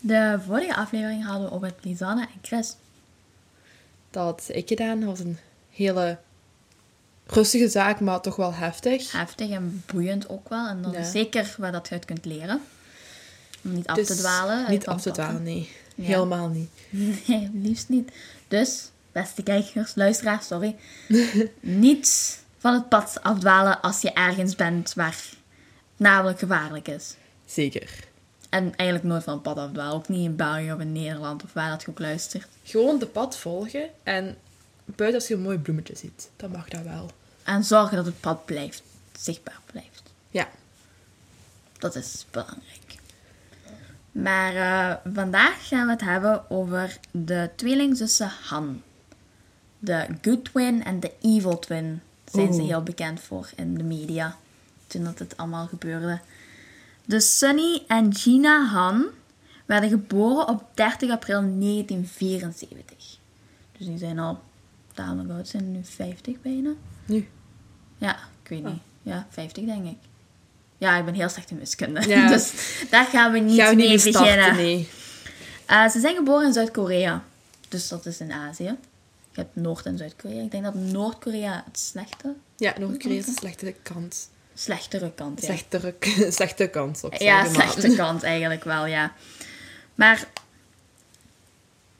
[0.00, 2.74] De vorige aflevering hadden we over Lisanne en Chris.
[4.10, 5.04] Dat had ik gedaan.
[5.04, 5.38] Was een
[5.70, 6.18] hele
[7.26, 9.12] rustige zaak, maar toch wel heftig.
[9.12, 10.66] Heftig en boeiend ook wel.
[10.68, 11.02] En dan Ja.
[11.04, 12.60] zeker waar dat je uit kunt leren.
[13.64, 14.58] Om niet af Dus te dwalen.
[14.58, 15.70] uit Niet af te dwalen, nee.
[15.94, 16.04] Ja.
[16.04, 16.70] Helemaal niet.
[17.28, 18.10] Nee, liefst niet.
[18.48, 20.76] Dus, beste kijkers, luisteraars, sorry.
[21.60, 25.36] niet van het pad afdwalen als je ergens bent waar het
[25.96, 27.14] namelijk gevaarlijk is.
[27.46, 27.90] Zeker.
[28.48, 29.94] En eigenlijk nooit van het pad afdwalen.
[29.94, 32.48] Ook niet in België of in Nederland of waar dat je ook luistert.
[32.62, 34.36] Gewoon de pad volgen en
[34.84, 37.10] buiten als je een mooi bloemetje ziet, dan mag dat wel.
[37.42, 38.82] En zorgen dat het pad blijft,
[39.18, 40.02] zichtbaar blijft.
[40.30, 40.48] Ja.
[41.78, 42.96] Dat is belangrijk.
[44.12, 48.82] Maar eh, vandaag gaan we het hebben over de tweelingzussen Han.
[49.78, 52.68] De good twin en de evil twin zijn ze Oeh.
[52.68, 54.36] heel bekend voor in de media.
[54.86, 56.20] Toen dat het allemaal gebeurde.
[57.08, 59.04] Dus Sunny en Gina Han
[59.66, 63.18] werden geboren op 30 april 1974.
[63.78, 64.40] Dus die zijn al
[64.94, 66.70] tamelijk oud, zijn nu 50 bijna.
[67.06, 67.28] Nu.
[67.98, 68.70] Ja, ik weet Oh.
[68.70, 68.80] niet.
[69.02, 69.96] Ja, 50 denk ik.
[70.78, 72.08] Ja, ik ben heel slecht in wiskunde.
[72.08, 72.28] Ja.
[72.32, 72.52] dus
[72.90, 74.56] daar gaan we niet Gaan we niet mee starten, beginnen.
[74.56, 74.88] nee.
[75.66, 77.24] Eh, ze zijn geboren in Zuid-Korea.
[77.68, 78.64] Dus dat is in Azië.
[79.32, 80.42] Je hebt Noord- en Zuid-Korea.
[80.42, 84.28] Ik denk dat Noord-Korea het slechte, Ja, Noord-Korea is de slechte kant.
[84.58, 85.44] Slechtere kant is.
[85.44, 85.94] Slechtere,
[86.38, 89.12] slechte kant, ik Ja, slechte kant eigenlijk wel, ja.
[89.94, 90.28] Maar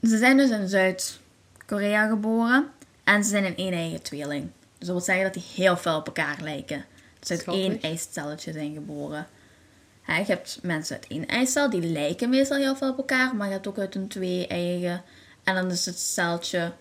[0.03, 2.71] ze zijn dus in Zuid-Korea geboren.
[3.05, 4.43] En ze zijn een een-eigen tweeling.
[4.79, 6.85] Dus dat wil zeggen dat die heel veel op elkaar lijken.
[7.19, 7.65] Dus uit Schattig.
[7.65, 9.27] één eicelletje zijn geboren.
[10.03, 13.37] Hè, je hebt mensen uit één eicel, die lijken meestal heel veel op elkaar.
[13.37, 15.03] Maar je hebt ook uit een twee-eigen.
[15.45, 16.73] En dan is het celtje...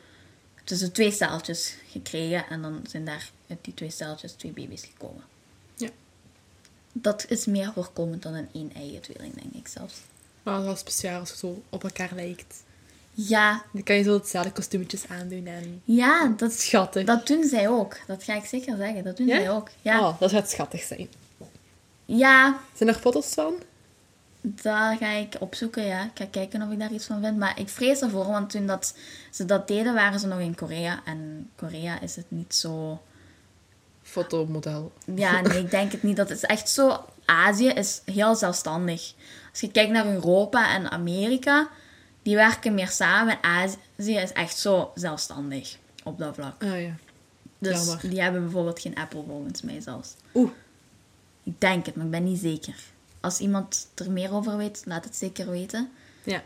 [0.63, 2.45] tussen twee celtjes gekregen.
[2.49, 5.23] En dan zijn daar uit die twee celtjes twee baby's gekomen.
[7.01, 9.93] Dat is meer voorkomend dan een één-eigen tweeling, denk ik zelfs.
[10.43, 12.63] Maar het is wel speciaal als je zo op elkaar lijkt.
[13.11, 15.81] Ja, Dan kan je zo hetzelfde kostuumetjes aandoen en...
[15.83, 17.05] ja dat, Schattig.
[17.05, 17.97] dat doen zij ook.
[18.07, 19.03] Dat ga ik zeker zeggen.
[19.03, 19.35] Dat doen Ja?
[19.39, 19.69] zij ook.
[19.81, 21.07] Ja, Oh, dat gaat schattig zijn.
[22.05, 23.53] ja Zijn er foto's van?
[24.41, 25.85] daar ga ik opzoeken.
[25.85, 26.03] Ja.
[26.03, 27.37] Ik ga kijken of ik daar iets van vind.
[27.37, 28.95] Maar ik vrees ervoor, want toen dat
[29.31, 31.01] ze dat deden, waren ze nog in Korea.
[31.05, 33.01] En Korea is het niet zo...
[34.07, 34.91] Fotomodel.
[35.15, 36.15] Ja, nee, ik denk het niet.
[36.15, 37.05] Dat is echt zo...
[37.25, 39.13] Azië is heel zelfstandig.
[39.51, 41.69] Als je kijkt naar Europa en Amerika,
[42.21, 43.33] die werken meer samen.
[43.41, 43.49] En
[43.97, 46.63] Azië is echt zo zelfstandig op dat vlak.
[46.63, 46.95] Ah ja.
[47.59, 48.09] Dus Jammer.
[48.09, 50.13] die hebben bijvoorbeeld geen Apple volgens mij zelfs.
[50.33, 50.51] Oeh.
[51.43, 52.75] Ik denk het, maar ik ben niet zeker.
[53.21, 55.89] Als iemand er meer over weet, laat het zeker weten.
[56.23, 56.43] Ja.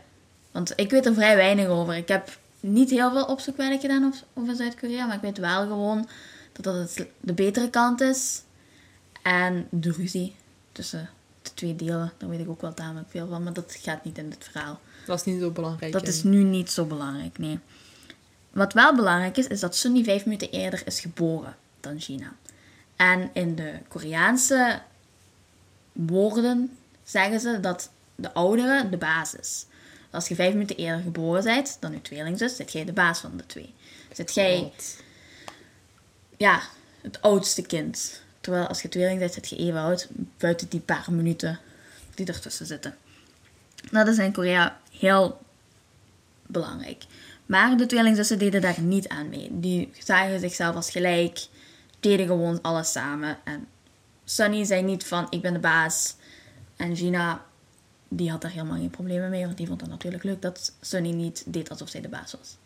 [0.50, 1.94] Want ik weet er vrij weinig over.
[1.96, 6.08] Ik heb niet heel veel opzoekwerk gedaan over- over Zuid-Korea, maar ik weet wel gewoon
[6.52, 8.42] dat dat het de betere kant is.
[9.22, 10.34] En de ruzie
[10.72, 11.10] tussen
[11.42, 14.18] de twee delen, daar weet ik ook wel tamelijk veel van, maar dat gaat niet
[14.18, 14.80] in dit verhaal.
[15.06, 15.92] Dat is niet zo belangrijk.
[15.92, 17.58] Dat is nu niet zo belangrijk, nee.
[18.50, 22.32] Wat wel belangrijk is, is dat Sunny vijf minuten eerder is geboren dan Gina.
[22.96, 24.80] En in de Koreaanse
[25.92, 29.66] woorden zeggen ze dat de oudere de baas is.
[30.10, 33.36] Als je vijf minuten eerder geboren bent dan je tweelingzus, zit jij de baas van
[33.36, 33.74] de twee.
[34.12, 34.72] Zit jij?
[36.42, 36.62] Ja,
[37.00, 38.20] het oudste kind.
[38.40, 40.08] Terwijl als je tweeling bent, zit je even oud,
[40.38, 41.58] buiten die paar minuten
[42.14, 42.96] die ertussen zitten.
[43.90, 45.40] Dat is in Korea heel
[46.46, 47.04] belangrijk.
[47.46, 49.48] Maar de tweelingzussen deden daar niet aan mee.
[49.52, 51.46] Die zagen zichzelf als gelijk,
[52.00, 53.38] deden gewoon alles samen.
[53.44, 53.66] En
[54.24, 56.16] Sunny zei niet van, ik ben de baas.
[56.76, 57.44] En Gina,
[58.08, 61.10] die had daar helemaal geen problemen mee, want die vond het natuurlijk leuk dat Sunny
[61.10, 62.56] niet deed alsof zij de baas was.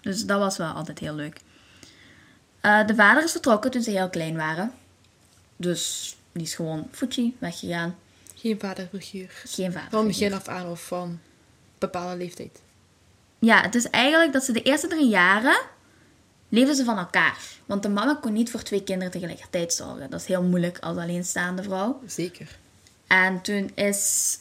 [0.00, 1.40] Dus dat was wel altijd heel leuk.
[2.64, 4.72] Eh, de vader is vertrokken toen ze heel klein waren.
[5.56, 7.96] Dus die is gewoon Fuji weggegaan.
[8.34, 9.30] Geen vaderfiguur.
[9.44, 9.90] Geen vader.
[9.90, 11.20] Van begin af aan of van
[11.78, 12.60] bepaalde leeftijd.
[13.38, 15.60] Ja, het is eigenlijk dat ze de eerste drie jaren
[16.48, 17.38] leefden ze van elkaar.
[17.66, 20.10] Want de mama kon niet voor twee kinderen tegelijkertijd zorgen.
[20.10, 22.02] Dat is heel moeilijk als alleenstaande vrouw.
[22.06, 22.58] Zeker.
[23.06, 24.36] En toen is,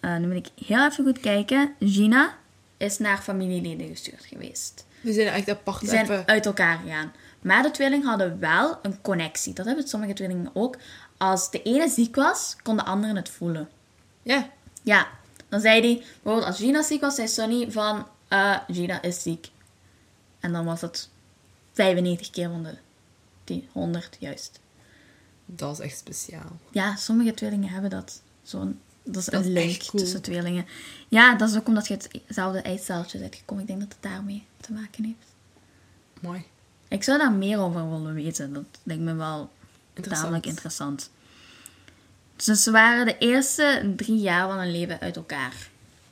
[0.00, 2.38] eh, nu moet ik heel even goed kijken, Gina
[2.76, 4.86] is naar familieleden gestuurd geweest.
[5.00, 6.26] Die zijn echt apart Die zijn even...
[6.26, 7.12] uit elkaar gegaan.
[7.44, 9.52] Maar de tweelingen hadden wel een connectie.
[9.54, 10.76] Dat hebben sommige tweelingen ook.
[11.16, 13.68] Als de ene ziek was, kon de andere het voelen.
[14.22, 14.50] Ja.
[14.82, 15.08] Ja,
[15.48, 19.50] dan zei hij, bijvoorbeeld als Gina ziek was, zei Sonny van, eh, Gina is ziek.
[20.40, 21.08] En dan was het
[21.72, 22.74] 95 keer van de
[23.44, 24.60] die 100 juist.
[25.46, 26.58] Dat is echt speciaal.
[26.70, 28.22] Ja, sommige tweelingen hebben dat.
[28.42, 30.02] Zo'n, dat is Dat een link cool.
[30.02, 30.66] tussen tweelingen.
[31.08, 33.62] Ja, dat is ook omdat je hetzelfde eitceltje bent gekomen.
[33.62, 35.34] Ik denk dat het daarmee te maken heeft.
[36.20, 36.44] Mooi.
[36.94, 38.52] Ik zou daar meer over willen weten.
[38.52, 39.50] Dat lijkt me wel
[39.88, 40.22] Interessant.
[40.22, 41.10] tamelijk interessant.
[42.36, 45.54] Dus ze waren de eerste drie jaar van hun leven uit elkaar.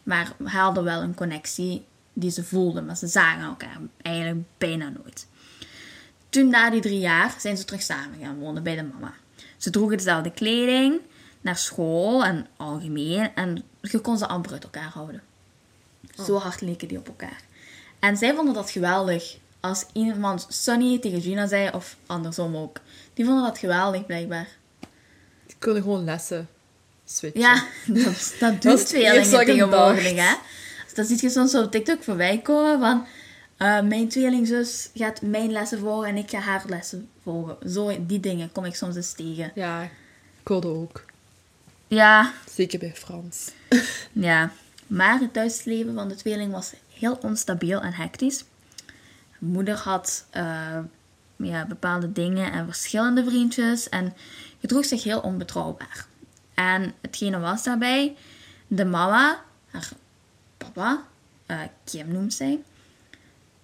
[0.02, 4.88] Maar hij hadden wel een connectie die ze voelden, maar ze zagen elkaar eigenlijk bijna
[4.88, 5.26] nooit.
[6.28, 9.14] Toen na die drie jaar zijn ze terug samen gaan wonen bij de mama.
[9.56, 11.00] Ze droegen dezelfde kleding
[11.40, 15.22] naar school en algemeen en je kon ze amper uit elkaar houden.
[16.26, 17.42] Zo hard leken die op elkaar.
[17.98, 19.40] En zij vonden dat geweldig.
[19.62, 22.76] Als iemand Sunny tegen Gina zei, of andersom ook.
[23.14, 24.48] Die vonden dat geweldig, blijkbaar.
[25.46, 26.48] Die kunnen gewoon lessen
[27.04, 27.40] switchen.
[27.40, 27.64] Ja,
[28.40, 30.34] dat, wat tweelingen tegenwoordig, hè.
[30.84, 33.06] Dus dat zie je soms op TikTok voorbij komen van...
[33.56, 37.70] eh, mijn tweelingzus gaat mijn lessen volgen en ik ga haar lessen volgen.
[37.70, 39.52] Zo, die dingen kom ik soms eens tegen.
[39.54, 41.04] Ja, ik hoorde ook.
[41.88, 43.50] Ja, Zeker bij Frans.
[44.12, 44.52] ja.
[44.86, 48.44] Maar het thuisleven van de tweeling was heel onstabiel en hectisch.
[49.42, 50.78] Moeder had eh,
[51.36, 54.14] ja, bepaalde dingen en verschillende vriendjes en
[54.60, 56.06] gedroeg zich heel onbetrouwbaar.
[56.54, 58.16] En hetgene was daarbij,
[58.66, 59.88] de mama, haar
[60.56, 61.04] papa,
[61.46, 62.62] eh, Kim noemt zij,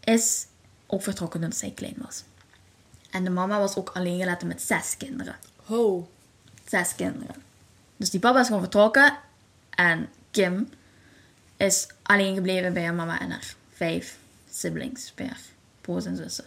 [0.05, 0.47] is
[0.87, 2.25] ook vertrokken toen zij klein was.
[3.11, 5.37] En de mama was ook alleen gelaten met zes kinderen.
[5.65, 6.11] Ho.
[6.69, 7.35] Zes kinderen.
[7.97, 9.19] Dus die papa is gewoon vertrokken
[9.71, 10.69] en Kim
[11.57, 14.19] is alleen gebleven bij haar mama en haar vijf
[14.51, 15.41] siblings, bij haar
[15.89, 16.45] broers en zussen.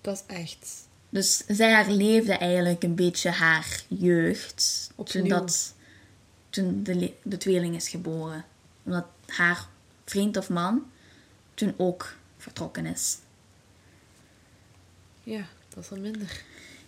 [0.00, 0.86] Dat is echt...
[1.08, 5.74] Dus zij herleefde eigenlijk een beetje haar jeugd toen, dat,
[6.50, 8.44] toen de, de tweeling is geboren.
[8.82, 9.66] Omdat haar
[10.04, 10.90] vriend of man
[11.54, 13.18] toen ook vertrokken is.
[15.22, 16.42] Ja, dat is al minder.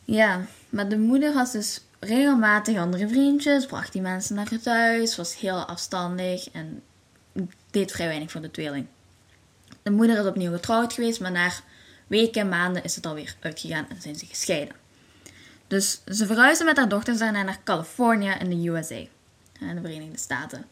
[0.04, 5.16] Ja, maar de moeder had dus regelmatig andere vriendjes, bracht die mensen naar het huis,
[5.16, 6.82] was heel afstandig en
[7.70, 8.86] deed vrij weinig voor de tweeling.
[9.86, 11.50] De moeder is opnieuw getrouwd geweest, maar na
[12.06, 14.74] weken en maanden is het alweer uitgegaan en zijn ze gescheiden.
[15.66, 18.94] Dus ze verhuisde met haar dochters daarna naar Californië in de USA,
[19.60, 20.66] in de Verenigde Staten.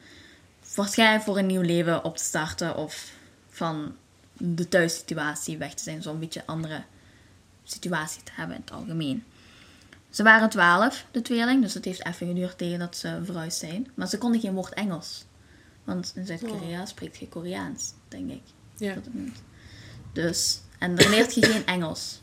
[0.75, 3.12] Waarschijnlijk voor een nieuw leven op te starten of
[3.49, 3.96] van
[4.32, 6.82] de thuissituatie weg te zijn, zo'n beetje andere
[7.64, 9.25] situatie te hebben in het algemeen.
[10.11, 13.90] Ze waren twaalf, de tweeling, dus het heeft even geduurd tegen dat ze verhuisd zijn.
[13.94, 15.25] Maar ze konden geen woord Engels.
[15.84, 18.43] Want in Zuid-Korea spreekt je Koreaans, denk ik.
[18.76, 18.94] Ja.
[18.94, 19.43] Dat het noemt.
[20.12, 22.21] Dus, en dan leert je geen Engels.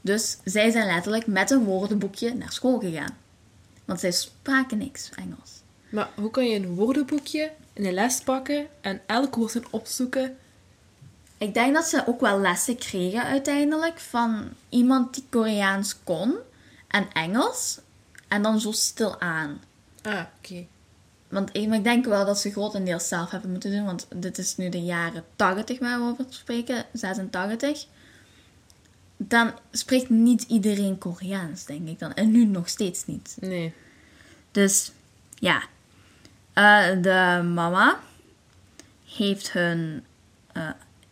[0.00, 3.16] Dus zij zijn letterlijk met een woordenboekje naar school gegaan.
[3.84, 5.50] Want zij spraken niks Engels.
[5.88, 10.36] Maar hoe kan je een woordenboekje in een les pakken en elk woord gaan opzoeken?
[11.38, 16.34] Ik denk dat ze ook wel lessen kregen uiteindelijk van iemand die Koreaans kon
[16.88, 17.78] en Engels.
[18.28, 19.60] En dan zo stil aan.
[20.02, 20.66] Ah, oké.
[21.30, 23.84] Want ik, maar ik denk wel dat ze grotendeels zelf hebben moeten doen.
[23.84, 26.84] Want dit is nu de jaren 80 waar we over spreken.
[26.92, 27.86] 86.
[29.16, 32.14] Dan spreekt niet iedereen Koreaans, denk ik dan.
[32.14, 33.36] En nu nog steeds niet.
[33.40, 33.72] Nee.
[34.50, 34.92] Dus
[35.34, 35.62] ja.
[36.52, 38.00] Eh, de mama
[39.04, 40.04] heeft hun
[40.52, 40.70] eh,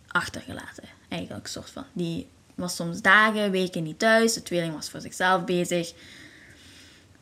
[0.09, 0.85] achtergelaten.
[1.09, 1.85] Eigenlijk, soort van.
[1.93, 4.33] Die was soms dagen, weken niet thuis.
[4.33, 5.93] De tweeling was voor zichzelf bezig.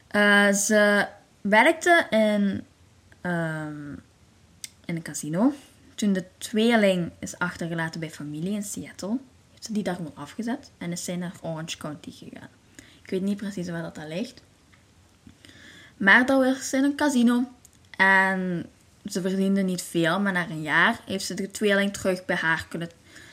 [0.09, 1.07] Eh, ze
[1.41, 2.65] werkte in,
[3.27, 3.93] ehm,
[4.85, 5.53] in een casino.
[5.95, 9.19] Toen de tweeling is achtergelaten bij familie in Seattle,
[9.51, 12.49] heeft ze die daar gewoon afgezet en is zij naar Orange County gegaan.
[13.03, 14.43] Ik weet niet precies waar dat daar ligt.
[15.97, 17.49] Maar dat was in een casino.
[17.97, 18.67] En
[19.05, 22.67] ze verdiende niet veel, maar na een jaar heeft ze de tweeling terug bij haar
[22.69, 22.91] kunnen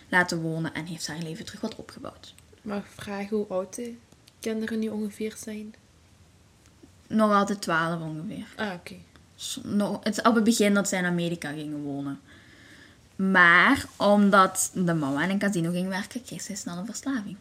[0.10, 2.34] laten wonen en heeft haar leven terug wat opgebouwd.
[2.62, 3.96] Mag ik vragen hoe oud de
[4.40, 5.76] kinderen nu ongeveer zijn?
[7.08, 8.46] Nog altijd 12 ongeveer.
[8.56, 8.96] Ah, oké.
[9.64, 12.20] Nog- Het is op het begin dat zij in Amerika gingen wonen.
[13.16, 17.38] Maar omdat de mama in een casino ging werken, kreeg zij snel een verslaving.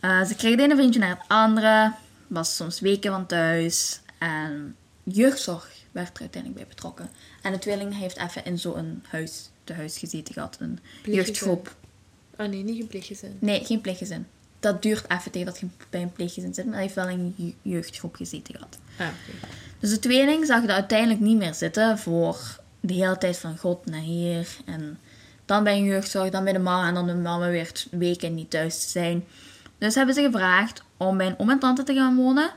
[0.00, 1.92] Eh, ze kreeg de ene vriendje naar het andere,
[2.26, 4.00] was soms weken van thuis.
[4.18, 7.10] En jeugdzorg werd er uiteindelijk bij betrokken.
[7.42, 11.14] En de tweeling heeft even in zo'n huis, te huis gezeten gehad, een Pleeggezin.
[11.32, 11.76] jeugdgroep.
[12.36, 13.36] Ah, nee, niet gepleeggezin.
[13.40, 14.26] Nee, geen pleeggezin.
[14.64, 17.18] Dat duurt even tegen dat je bij een pleeggezin zit, maar hij heeft wel in
[17.18, 18.78] een je- jeugdgroep gezeten gehad.
[18.98, 19.06] Ah.
[19.78, 23.86] Dus de tweeling zag er uiteindelijk niet meer zitten voor de hele tijd van God
[23.86, 24.48] naar hier.
[24.64, 24.98] En
[25.44, 28.50] dan bij een jeugdzorg, dan bij de mama en dan de mama weer weken niet
[28.50, 29.24] thuis te zijn.
[29.78, 32.50] Dus hebben ze gevraagd om bij een oom en tante te gaan wonen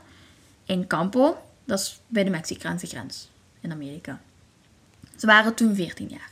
[0.64, 1.36] in Campo.
[1.64, 3.28] Dat is bij de Mexicaanse grens
[3.60, 4.20] in Amerika.
[5.16, 6.30] Ze waren toen 14 jaar.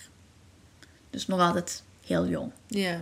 [1.10, 2.52] Dus nog altijd heel jong.
[2.66, 3.00] Ja.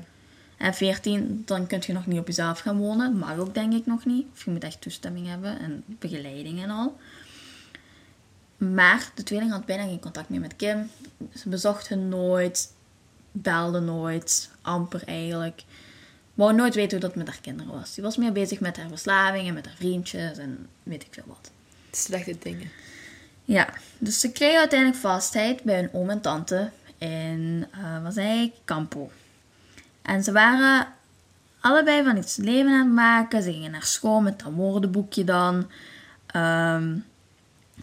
[0.56, 3.18] En 14, dan kun je nog niet op jezelf gaan wonen.
[3.18, 4.26] Mag ook denk ik nog niet.
[4.32, 6.96] Of je moet echt toestemming hebben en begeleiding en al.
[8.56, 10.90] Maar de tweeling had bijna geen contact meer met Kim.
[11.34, 12.72] Ze bezocht hen nooit.
[13.32, 14.50] Belde nooit.
[14.62, 15.62] Amper eigenlijk.
[16.34, 17.94] Wou nooit weten hoe dat met haar kinderen was.
[17.94, 21.24] Die was meer bezig met haar verslaving en met haar vriendjes en weet ik veel
[21.26, 21.50] wat.
[21.90, 22.70] Slechte dingen.
[23.44, 23.68] Ja,
[23.98, 28.52] dus ze kregen uiteindelijk vastheid bij hun oom en tante in, eh wat zei ik,
[28.64, 29.10] Campo.
[30.04, 30.86] En ze waren
[31.60, 33.42] allebei van iets leven aan het maken.
[33.42, 35.70] Ze gingen naar school met dat woordenboekje dan.
[36.26, 36.96] Ehm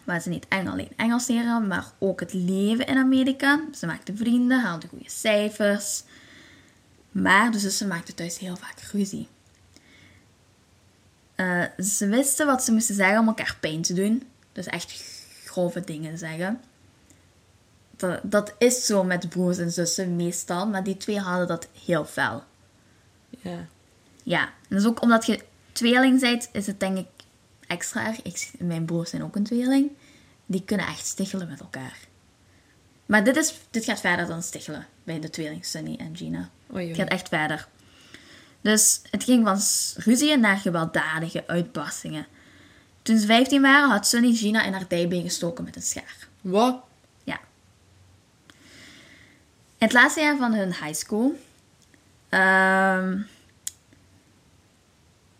[0.04, 3.60] waar ze niet alleen Engels leren, maar ook het leven in Amerika.
[3.74, 6.02] Ze maakten vrienden, haalden goede cijfers.
[7.10, 9.28] Maar de zussen maakten thuis heel vaak ruzie.
[11.34, 14.22] Eh, ze wisten wat ze moesten zeggen om elkaar pijn te doen.
[14.52, 15.04] Dus echt
[15.44, 16.60] grove dingen zeggen.
[18.10, 22.04] Dat, dat is zo met broers en zussen meestal, maar die twee hadden dat heel
[22.04, 22.42] fel.
[23.30, 23.66] Ja.
[24.22, 25.40] Ja, en dus ook omdat je
[25.72, 27.06] tweeling bent, is het denk ik
[27.66, 28.22] extra erg.
[28.22, 29.90] Ik, mijn broers zijn ook een tweeling.
[30.46, 31.98] Die kunnen echt stichelen met elkaar.
[33.06, 36.50] Maar dit, is, dit gaat verder dan stichelen bij de tweeling Sunny en Gina.
[36.74, 37.68] Oei, Het gaat echt verder.
[38.60, 39.60] Dus het ging van
[40.04, 42.26] ruzie naar gewelddadige uitbarstingen.
[43.02, 46.28] Toen ze 15 waren, had Sunny Gina in haar dijbeen gestoken met een schaar.
[46.40, 46.82] Wat?
[49.82, 51.38] Het laatste jaar van hun high school
[52.28, 53.18] ehm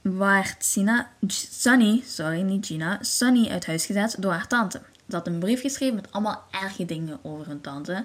[0.01, 4.81] werd Sina, Sunny, sorry, niet Gina, Sunny uit huis gezet door haar tante.
[5.09, 8.05] Ze had een brief geschreven met allemaal erge dingen over hun tante.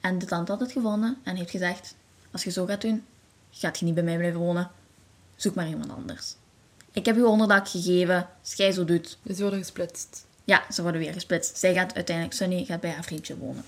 [0.00, 1.94] En de tante had het gevonden en heeft gezegd:
[2.30, 3.04] Als je zo gaat doen,
[3.50, 4.70] gaat je niet bij mij blijven wonen.
[5.36, 6.34] Zoek maar iemand anders.
[6.92, 9.18] Ik heb je onderdak gegeven, als jij zo doet.
[9.22, 10.26] Dus worden gesplitst.
[10.44, 11.58] Ja, ze worden weer gesplitst.
[11.58, 13.64] Zij gaat uiteindelijk, Sunny gaat bij haar vriendje wonen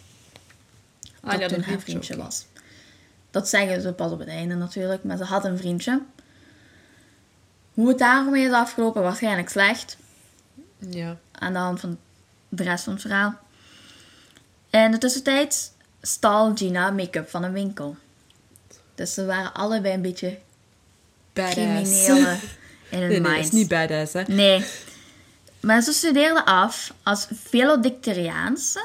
[1.21, 2.47] Ah, dat ja, dat haar vriendje was.
[3.31, 6.03] Dat zeggen ze pas op het einde natuurlijk, maar ze had een vriendje.
[7.75, 9.97] Hoe het daarmee is afgelopen, waarschijnlijk slecht.
[10.79, 11.17] Ja.
[11.33, 11.99] Aan de hand van
[12.49, 13.39] de rest van het verhaal.
[14.71, 15.73] In de tussentijd
[16.03, 17.97] stal Gina make-up van een winkel.
[18.95, 20.39] Dus ze waren allebei een beetje
[21.33, 21.55] Badass.
[21.55, 22.41] criminelen
[22.91, 24.23] in hun Nee, nee, is niet badass, hè.
[24.23, 24.65] Nee.
[25.61, 28.85] Maar ze studeerde af als valedictoriaanse.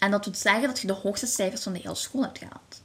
[0.00, 2.82] En dat wil zeggen dat je de hoogste cijfers van de hele school hebt gehaald.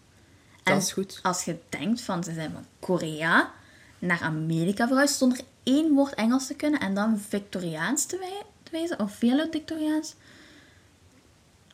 [0.64, 1.20] En Dat is goed.
[1.24, 3.52] als je denkt van ze zijn van Korea
[4.00, 8.72] naar Amerika verhuisd zonder één woord Engels te kunnen en dan Victoriaans te, wij- te
[8.72, 10.14] wezen, of valedictoriaans,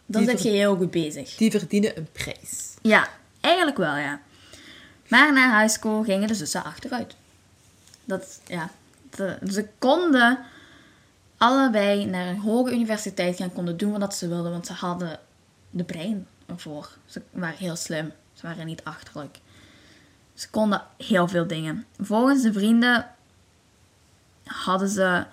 [0.05, 1.36] dan Die zit je heel goed bezig.
[1.36, 2.74] Die verdienen een prijs.
[2.81, 3.07] Ja,
[3.41, 4.21] eigenlijk wel, ja.
[5.07, 7.15] Maar na high school gingen de zussen achteruit.
[8.05, 8.69] Dat, ja.
[9.15, 10.39] de- ze konden
[11.38, 15.19] allebei naar een hoge universiteit gaan, konden doen wat ze wilden, want ze hadden
[15.72, 16.90] de brein ervoor.
[17.06, 18.12] Ze waren heel slim.
[18.34, 19.40] Ze waren niet achterlijk.
[20.34, 21.86] Ze konden heel veel dingen.
[22.00, 23.08] Volgens de vrienden
[24.44, 25.25] hadden ze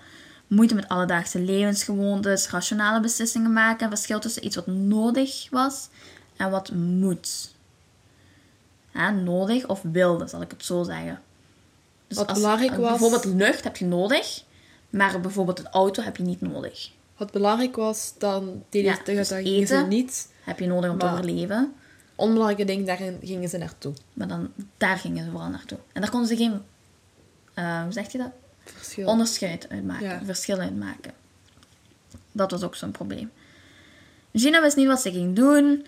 [0.47, 5.89] moeite met alledaagse levensgewoontes, rationale beslissingen maken, en verschil tussen iets wat nodig was
[6.37, 7.53] en wat moet.
[8.93, 11.21] Ja, nodig of wilde, zal ik het zo zeggen.
[12.07, 14.43] Dus Wat belangrijk was- Bijvoorbeeld lucht heb je nodig,
[14.89, 16.89] maar bijvoorbeeld een auto heb je niet nodig.
[17.19, 20.29] Wat belangrijk was, dan deden Ja, ze, dus dat gingen ze niet.
[20.43, 21.73] Heb je nodig om te overleven,
[22.15, 23.93] Onbelangrijke dingen, daar gingen ze naartoe.
[24.13, 25.77] maar dan, daar gingen ze vooral naartoe.
[25.93, 26.61] En daar konden ze geen,
[27.53, 28.31] eh, hoe zeg je dat?
[28.63, 29.07] Verschil.
[29.07, 30.21] onderscheid uitmaken, Ja.
[30.25, 31.11] verschil uitmaken.
[32.31, 33.31] Dat was ook zo'n probleem.
[34.33, 35.85] Gina wist niet wat ze ging doen.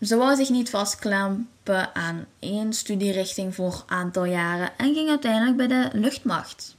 [0.00, 5.56] Ze wou zich niet vastklampen aan één studierichting voor een aantal jaren en ging uiteindelijk
[5.56, 6.76] bij de luchtmacht.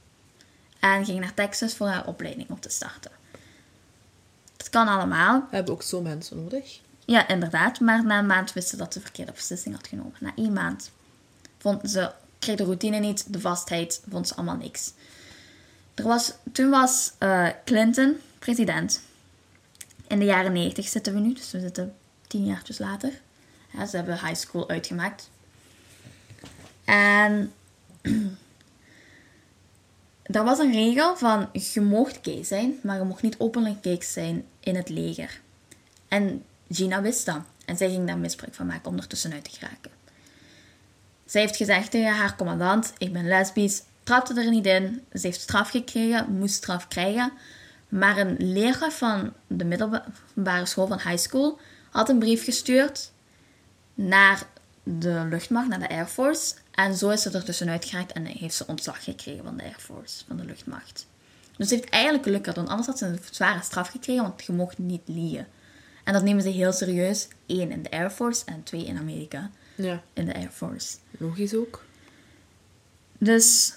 [0.80, 3.10] En ging naar Texas voor haar opleiding op te starten.
[4.64, 5.46] Dat kan allemaal.
[5.50, 6.80] We hebben ook zo mensen nodig.
[7.04, 7.80] Ja, inderdaad.
[7.80, 10.14] Maar na een maand wist ze dat ze de verkeerde beslissing had genomen.
[10.18, 10.90] Na één maand.
[11.58, 14.92] Vond ze, kreeg de routine niet, de vastheid, vond ze allemaal niks.
[15.94, 19.00] Er was, toen was eh, Clinton president.
[20.06, 21.94] In de jaren 90 zitten we nu, dus we zitten
[22.26, 23.12] tien jaartjes later.
[23.72, 25.30] Ja, ze hebben high school uitgemaakt.
[26.84, 27.52] En
[30.24, 34.02] er was een regel van je mocht gay zijn, maar je mocht niet openlijk gay
[34.02, 35.40] zijn in het leger.
[36.08, 37.40] En Gina wist dat.
[37.64, 39.90] En zij ging daar misbruik van maken om er tussenuit te geraken.
[41.24, 45.04] Zij heeft gezegd tegen haar commandant, ik ben lesbisch, trapte er niet in.
[45.12, 47.32] Ze heeft straf gekregen, moest straf krijgen.
[47.88, 51.58] Maar een leraar van de middelbare school van high school
[51.90, 53.10] had een brief gestuurd
[53.94, 54.42] naar
[54.82, 56.54] de luchtmacht, naar de Air Force.
[56.74, 59.76] En zo is ze er tussenuit geraakt en heeft ze ontslag gekregen van de Air
[59.78, 61.06] Force, van de luchtmacht.
[61.56, 64.44] Dus ze heeft eigenlijk geluk gehad, want anders had ze een zware straf gekregen, want
[64.44, 65.46] je mocht niet liegen.
[66.04, 67.28] En dat nemen ze heel serieus.
[67.46, 70.96] Eén in de Air Force en twee in Amerika Ja, in de Air Force.
[71.18, 71.84] logisch ook.
[73.18, 73.74] Dus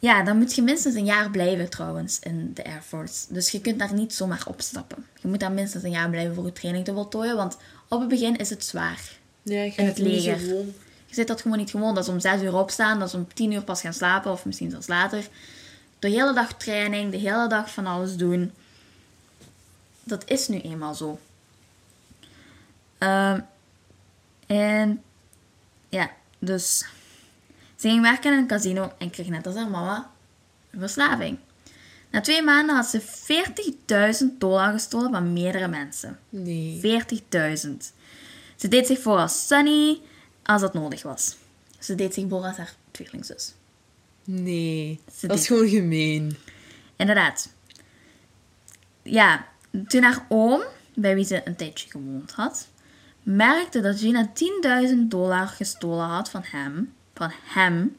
[0.00, 3.24] ja, dan moet je minstens een jaar blijven trouwens in de Air Force.
[3.32, 5.06] Dus je kunt daar niet zomaar opstappen.
[5.20, 7.56] Je moet daar minstens een jaar blijven voor je training te voltooien, want
[7.88, 9.18] op het begin is het zwaar.
[9.42, 10.64] Ja, In het niet leger.
[11.08, 11.94] Je zit dat gewoon niet gewoon.
[11.94, 14.44] Dat is om zes uur opstaan, dat is om tien uur pas gaan slapen of
[14.44, 15.28] misschien zelfs later.
[15.98, 18.52] De hele dag training, de hele dag van alles doen.
[20.02, 21.18] dat is nu eenmaal zo.
[22.98, 23.40] Ehm,
[24.46, 25.02] en
[25.88, 26.78] ja, dus
[27.76, 30.10] ze ging werken in een casino en kreeg net als haar mama
[30.70, 31.38] een verslaving.
[32.10, 36.18] Na twee maanden had ze 40.000 dollar gestolen van meerdere mensen.
[36.28, 36.80] Nee.
[36.80, 37.92] 40.000.
[38.56, 40.00] Ze deed zich voor als Sunny
[40.48, 41.36] als dat nodig was.
[41.78, 43.54] Ze deed zich voor als haar tweelingzus.
[44.24, 45.00] Nee.
[45.16, 46.36] Ze Dat is gewoon gemeen.
[46.96, 47.52] Inderdaad.
[49.02, 49.46] Ja,
[49.86, 50.62] toen haar oom,
[50.94, 52.68] bij wie ze een tijdje gewoond had,
[53.22, 54.32] merkte dat Gina
[54.88, 57.96] 10.000 dollar gestolen had van hem, van hem,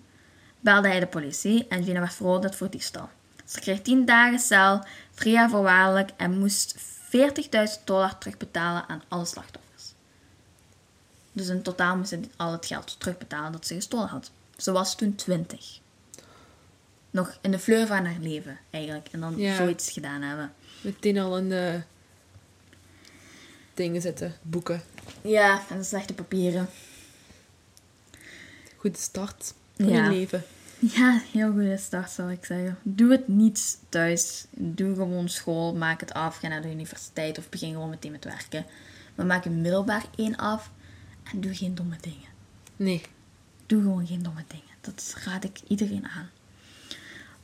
[0.59, 3.09] belde hij de politie en Gina werd veroordeeld voor diefstal.
[3.45, 9.25] Ze kreeg 10 dagen cel, 3 jaar voorwaardelijk en moest 40.000 dollar terugbetalen aan alle
[9.25, 9.68] slachtoffers.
[11.31, 14.31] Dus in totaal moest ze al het geld terugbetalen dat ze gestolen had.
[14.57, 15.79] Ze was toen 20.
[17.11, 19.07] Nog in de fleur van haar leven, eigenlijk.
[19.11, 19.55] En dan Ja.
[19.55, 20.53] zoiets gedaan hebben.
[20.81, 21.81] Meteen al in de
[23.73, 24.33] dingen zitten.
[24.41, 24.81] Boeken.
[25.21, 26.69] Ja, en slechte papieren.
[28.75, 30.03] Goede start voor Ja.
[30.03, 30.43] je leven.
[30.79, 32.77] Ja, heel goede start zou ik zeggen.
[32.83, 34.45] Doe het niet thuis.
[34.51, 38.23] Doe gewoon school, maak het af, ga naar de universiteit of begin gewoon meteen met
[38.23, 38.65] werken.
[39.15, 40.71] Maar maak een middelbaar één af
[41.31, 42.29] en doe geen domme dingen.
[42.75, 43.01] Nee.
[43.65, 44.75] Doe gewoon geen domme dingen.
[44.81, 46.29] Dat raad ik iedereen aan.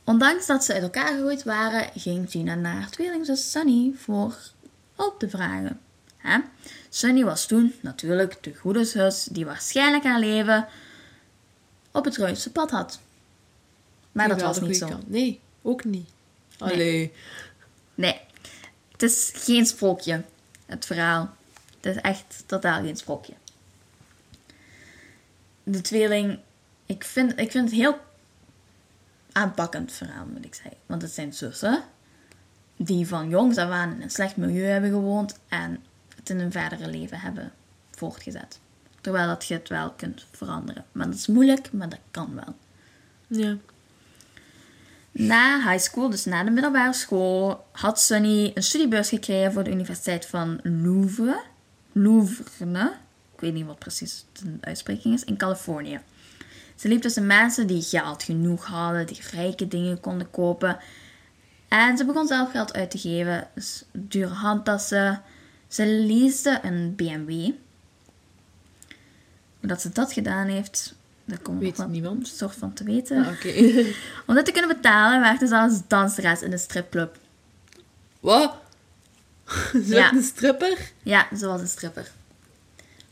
[0.04, 4.36] Ondanks dat ze uit elkaar gegroeid waren, ging Gina naar haar tweelingzus Sunny voor
[4.96, 5.80] hulp te vragen.
[6.16, 6.38] Hè?
[6.88, 10.68] Sunny was toen natuurlijk de goede zus die waarschijnlijk haar leven
[11.92, 13.00] op het juiste pad had.
[14.12, 15.00] Maar dat was niet zo.
[15.06, 16.08] Nee, ook niet.
[16.58, 17.12] Allee.
[17.94, 18.20] Nee,
[18.92, 20.24] het is geen sprookje,
[20.66, 21.34] het verhaal.
[21.80, 23.32] Het is echt totaal geen sprookje.
[25.68, 26.38] De tweeling,
[26.86, 27.98] ik vind, ik vind het heel
[29.32, 30.76] aanpakkend verhaal, moet ik zeggen.
[30.86, 31.82] Want het zijn zussen
[32.76, 35.82] die van jongs af aan in een slecht milieu hebben gewoond en
[36.16, 37.52] het in hun verdere leven hebben
[37.90, 38.60] voortgezet.
[39.00, 40.84] Terwijl dat je het wel kunt veranderen.
[40.92, 42.54] Maar dat is moeilijk, maar dat kan wel.
[43.26, 43.56] Ja.
[45.10, 49.70] Na high school, dus na de middelbare school, had Sunny een studiebeurs gekregen voor de
[49.70, 51.42] Universiteit van Louvre.
[51.92, 52.92] Louvre,
[53.36, 56.00] ik weet niet wat precies de uitspreking is, in Californië.
[56.74, 60.78] Ze liep tussen mensen die geld genoeg hadden, die rijke dingen konden kopen.
[61.68, 65.22] En ze begon zelf geld uit te geven, dus dure handtassen.
[65.68, 67.50] Ze leasde een BMW.
[69.60, 70.94] Dat ze dat gedaan heeft,
[71.24, 72.28] daar komt Weet nog niemand.
[72.28, 73.24] soort van te weten.
[73.26, 73.48] Ah, Oké.
[74.26, 77.18] Om dat te kunnen betalen werkte ze als danseres in een stripclub.
[78.20, 78.54] Wat?
[79.72, 80.02] Is Ja.
[80.02, 80.90] dat een stripper?
[81.02, 82.10] Ja, ze was een stripper.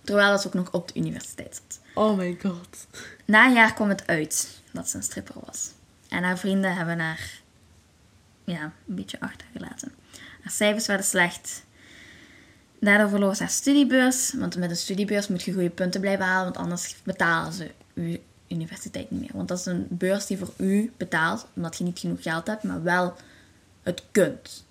[0.05, 1.81] Terwijl dat ze ook nog op de universiteit zat.
[1.95, 2.87] Oh my god.
[3.25, 5.71] Na een jaar kwam het uit dat ze een stripper was.
[6.09, 7.41] En haar vrienden hebben haar
[8.45, 9.93] ja, een beetje achtergelaten.
[10.43, 11.65] Haar cijfers werden slecht.
[12.81, 14.33] Daardoor verloor ze haar studiebeurs.
[14.33, 16.45] Want met een studiebeurs moet je goede punten blijven halen.
[16.45, 19.31] Want anders betalen ze je universiteit niet meer.
[19.33, 21.47] Want dat is een beurs die voor u betaalt.
[21.55, 22.63] Omdat je niet genoeg geld hebt.
[22.63, 23.15] Maar wel
[23.83, 24.64] het kunt.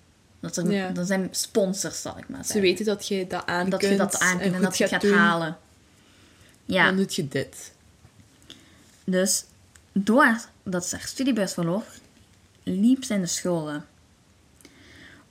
[0.44, 0.88] Dat er, Ja.
[0.90, 2.60] dat zijn sponsors, zal ik maar Ze zeggen.
[2.62, 3.92] weten dat je dat aan dat kunt.
[3.92, 5.56] je dat aan en, dat je het gaat gaat halen.
[6.64, 6.84] Ja.
[6.84, 7.72] Dan doe je dit.
[9.04, 9.44] Dus
[9.92, 11.82] doordat ze haar studiebeurs verloor,
[12.62, 13.84] liep ze in de schulden.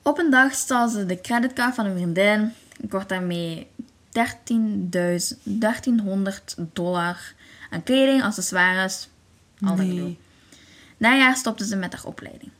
[0.01, 2.53] Op een dag stal ze de creditcard van een vriendin.
[2.81, 3.67] Ik word daarmee
[4.11, 7.33] 13.000 1300 dollar
[7.69, 9.07] aan kleding, accessoires,
[9.61, 9.89] al dat Nee.
[9.89, 10.15] gedoe.
[10.97, 12.51] Na een jaar stopte ze met haar opleiding.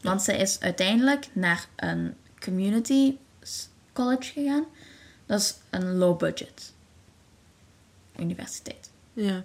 [0.00, 3.16] Want ze is uiteindelijk naar een community
[3.92, 4.64] college gegaan.
[5.26, 6.72] Dat is een low budget
[8.18, 8.90] universiteit.
[9.12, 9.44] Ja.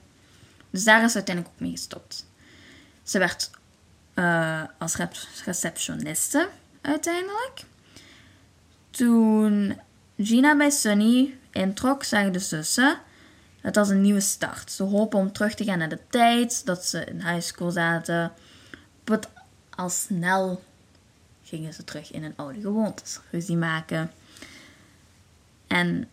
[0.69, 2.25] Dus daar is ze uiteindelijk ook mee gestopt.
[3.03, 3.49] Ze werd
[4.13, 4.97] eh, als
[5.45, 6.49] receptioniste
[6.81, 7.63] uiteindelijk.
[8.89, 9.79] Toen
[10.17, 12.99] Gina bij Sunny introk, zagen de zussen
[13.61, 14.71] het als een nieuwe start.
[14.71, 18.31] Ze hopen om terug te gaan naar de tijd dat ze in high school zaten.
[19.81, 20.63] Al snel
[21.43, 23.19] gingen ze terug in hun oude gewoontes.
[23.31, 24.11] Ruzie maken.
[25.67, 26.09] En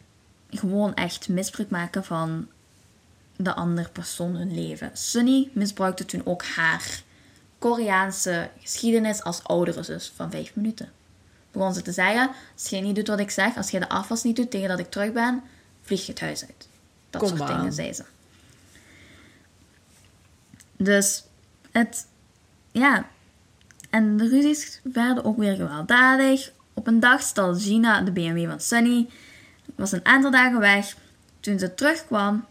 [0.50, 2.48] gewoon echt misbruik maken van
[3.36, 4.90] de andere persoon hun leven.
[4.92, 7.02] Sunny misbruikte toen ook haar
[7.58, 10.92] Koreaanse geschiedenis als oudere zus van vijf minuten.
[11.52, 14.22] Begon ze te zeggen, als jij niet doet wat ik zeg, als jij de afwas
[14.22, 15.42] niet doet tegen dat ik terug ben,
[15.82, 16.68] vlieg je het huis uit.
[17.10, 17.56] Dat Kom soort aan.
[17.56, 18.04] dingen zei ze.
[20.76, 21.22] Dus
[21.70, 22.06] het,
[22.70, 23.08] ja.
[23.90, 26.52] En de ruzies werden ook weer gewelddadig.
[26.74, 29.08] Op een dag stal Gina de BMW van Sunny.
[29.74, 30.96] Was een aantal dagen weg.
[31.40, 32.44] Toen ze terugkwam,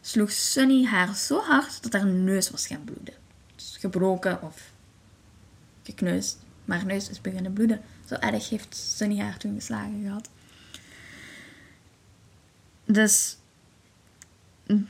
[0.00, 3.14] sloeg Sunny haar zo hard dat haar neus was gaan bloeden.
[3.54, 4.72] Dus gebroken of
[5.82, 6.38] gekneusd.
[6.64, 7.80] Maar haar neus is beginnen bloeden.
[8.08, 10.28] Zo erg heeft Sunny haar toen geslagen gehad.
[12.84, 13.36] Dus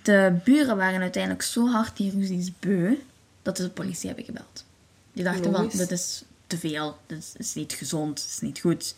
[0.02, 2.98] de buren waren uiteindelijk zo hard die ruzies beu
[3.42, 4.64] dat ze de politie hebben gebeld.
[5.12, 8.94] Die dachten van, dit is te veel, dit is niet gezond, dit is niet goed.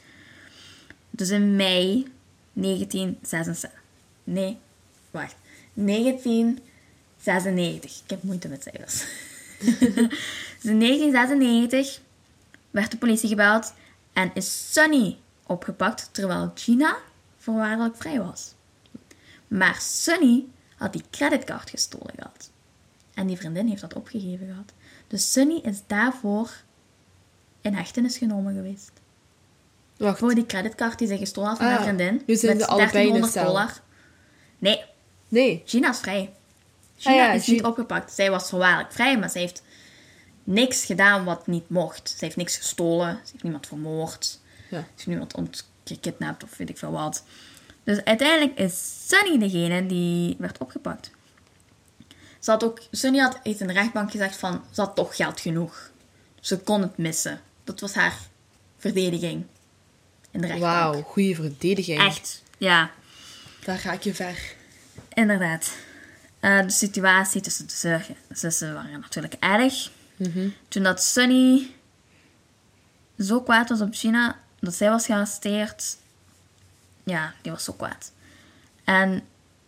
[1.11, 2.13] Dus in mei
[2.53, 3.71] 1966,
[4.25, 4.59] nee,
[5.11, 5.37] wacht,
[5.75, 9.05] 1996, ik heb moeite met cijfers.
[10.61, 12.01] dus in 1996
[12.71, 13.73] werd de politie gebeld
[14.13, 16.97] en is Sunny opgepakt terwijl Gina
[17.39, 18.53] voorwaardelijk vrij was.
[19.49, 20.45] Maar Sunny
[20.77, 22.51] had die creditcard gestolen gehad.
[23.15, 24.73] En die vriendin heeft dat opgegeven gehad.
[25.09, 26.51] Dus Sunny is daarvoor
[27.61, 28.91] in hechtenis genomen geweest.
[29.97, 30.19] Wacht.
[30.19, 32.23] Voor die creditcard die ze gestolen had van Ah, haar vriendin.
[32.27, 33.45] nu zijn met ze allebei in de 1300 cel.
[33.45, 33.81] dollar.
[34.59, 34.85] Nee,
[35.29, 35.63] Nee.
[35.65, 36.33] Gina is vrij.
[36.97, 38.13] Gina Ah ja, is niet opgepakt.
[38.13, 39.63] Zij was voorwaardelijk vrij, maar ze heeft
[40.45, 42.15] niks gedaan wat niet mocht.
[42.19, 43.21] Ze heeft niks gestolen.
[43.25, 44.39] Ze heeft niemand vermoord.
[44.71, 44.79] Ja.
[44.81, 47.25] Ze heeft niemand ontgekidnapt of weet ik veel wat.
[47.85, 51.11] Dus uiteindelijk is Sunny degene die werd opgepakt.
[52.45, 55.41] Ze had ook, Sunny had iets in de rechtbank gezegd van, ze had toch geld
[55.41, 55.91] genoeg.
[56.41, 57.41] Ze kon het missen.
[57.65, 58.17] Dat was haar
[58.79, 59.47] verdediging
[60.31, 60.73] in de rechtbank.
[60.73, 62.01] Wauw, goede verdediging.
[62.01, 62.91] Echt, ja.
[63.65, 64.55] Daar ga ik je ver.
[65.13, 65.77] Inderdaad.
[66.41, 69.91] Eh, de situatie tussen de zussen- waren natuurlijk erg.
[70.69, 71.71] Toen dat Sunny
[73.19, 75.97] zo kwaad was op Gina, dat zij was gearresteerd,
[77.05, 78.13] ja, die was zo kwaad.
[78.85, 79.23] En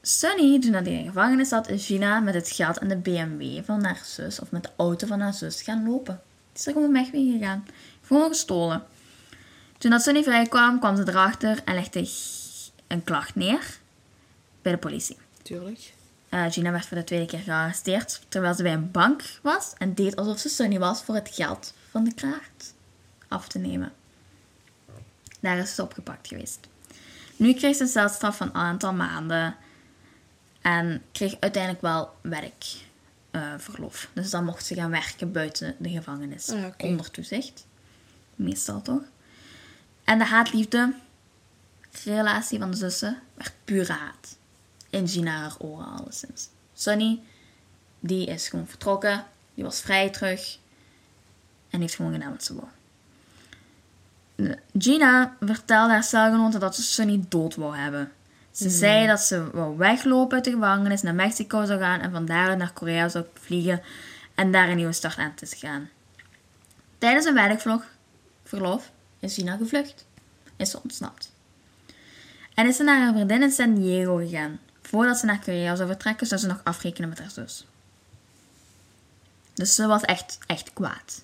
[0.09, 3.65] Sunny, toen dat in de gevangenis zat, is Gina met het geld en de BMW
[3.65, 6.21] van haar zus, of met de auto van haar zus, gaan lopen.
[6.53, 7.67] Die is er gewoon weg mee gegaan.
[8.03, 8.85] Gewoon gestolen.
[9.79, 12.09] Toen dat Sunny vrijkwam, kwam ze erachter en legde
[12.87, 13.79] een klacht neer
[14.63, 15.17] bij de politie.
[15.43, 15.95] Tuurlijk.
[16.29, 19.95] Eh, Gina werd voor de tweede keer gearresteerd terwijl ze bij een bank was en
[19.95, 22.75] deed alsof ze Sunny was voor het geld van de kaart
[23.29, 23.93] af te nemen.
[25.41, 26.59] Daar is ze opgepakt geweest.
[27.37, 29.57] Nu kreeg ze een celstraf van een aantal maanden
[30.67, 34.09] en kreeg uiteindelijk wel werkverlof.
[34.13, 37.67] dus dan mocht ze gaan werken buiten de gevangenis Ah, onder toezicht.
[38.35, 39.03] Meestal toch?
[40.05, 40.93] En de haatliefde
[42.05, 44.37] relatie van de zussen werd pure haat.
[44.91, 46.49] In Gina haar oren alleszins.
[46.75, 47.21] Sunny,
[48.01, 49.25] die is gewoon vertrokken.
[49.55, 50.59] Die was vrij terug.
[51.71, 52.69] En heeft gewoon gedaan wat ze wou.
[54.35, 58.13] De- Gina vertelde haar celgenoten dat ze Sunny dood wou hebben.
[58.57, 62.27] Ze zei dat ze wou weglopen uit de gevangenis, naar Mexico zou gaan en van
[62.27, 63.83] daaruit naar Korea zou vliegen
[64.35, 65.89] en daar een nieuwe start aan te gaan.
[66.99, 67.85] Tijdens een werkverlof
[68.45, 70.07] verlof is Gina gevlucht.
[70.57, 71.33] Is ze ontsnapt.
[72.55, 74.59] En is ze naar haar vriendin in San Diego gegaan.
[74.83, 77.67] Voordat ze naar Korea zou vertrekken, zou ze nog afrekenen met haar zus.
[79.55, 81.23] Dus ze was echt, echt kwaad.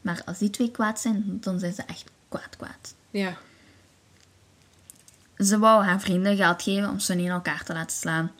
[0.00, 2.94] Maar als die twee kwaad zijn, dan zijn ze echt kwaad kwaad.
[3.10, 3.36] Ja.
[5.38, 8.32] Ze wou haar vrienden geld geven om Sunny in elkaar te laten slaan.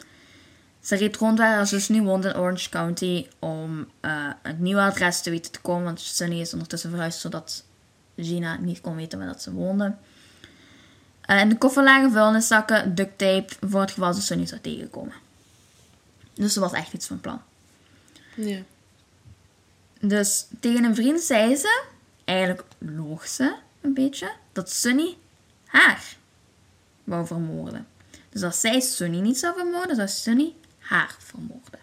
[0.81, 4.81] Ze reed rond waar haar zus nu woont in Orange County om eh het nieuwe
[4.81, 7.65] adres te weten te komen, want Sunny is ondertussen verhuisd zodat
[8.17, 9.95] Gina niet kon weten waar dat ze woonde.
[11.21, 15.15] Eh, in de koffer lagen vuilniszakken, duct tape voor het geval ze Sunny zou tegenkomen.
[16.35, 17.43] Dus ze was echt iets van plan.
[18.35, 18.59] Ja.
[20.01, 21.85] Dus tegen een vriend zei ze,
[22.25, 25.17] eigenlijk loog ze een beetje, dat Sunny
[25.65, 26.17] haar
[27.07, 27.87] wou vermoorden.
[28.29, 31.81] Dus als zij Sunny niet zou vermoorden, zou Sunny haar vermoorden.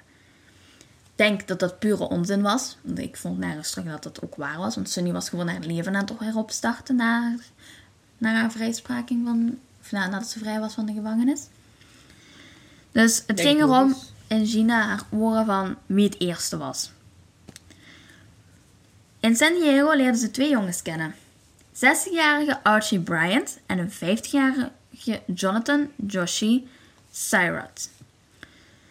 [1.04, 2.78] Ik denk dat dat pure onzin was.
[2.82, 4.76] Want ik vond nergens terug dat dat ook waar was.
[4.76, 7.36] Want Sunny was gewoon haar leven aan het heropstarten na,
[8.18, 9.60] na haar vrijspraking van...
[9.82, 11.48] Of na, nadat ze vrij was van de gevangenis.
[12.92, 13.96] Dus het Denk ging erom
[14.28, 16.92] in Gina haar oren van wie het eerste was.
[19.20, 21.16] In San Diego leerden ze twee jongens kennen.
[21.76, 23.92] 60-jarige Archie Bryant en een
[25.04, 26.68] 50-jarige Jonathan Joshi
[27.12, 27.89] Syrat.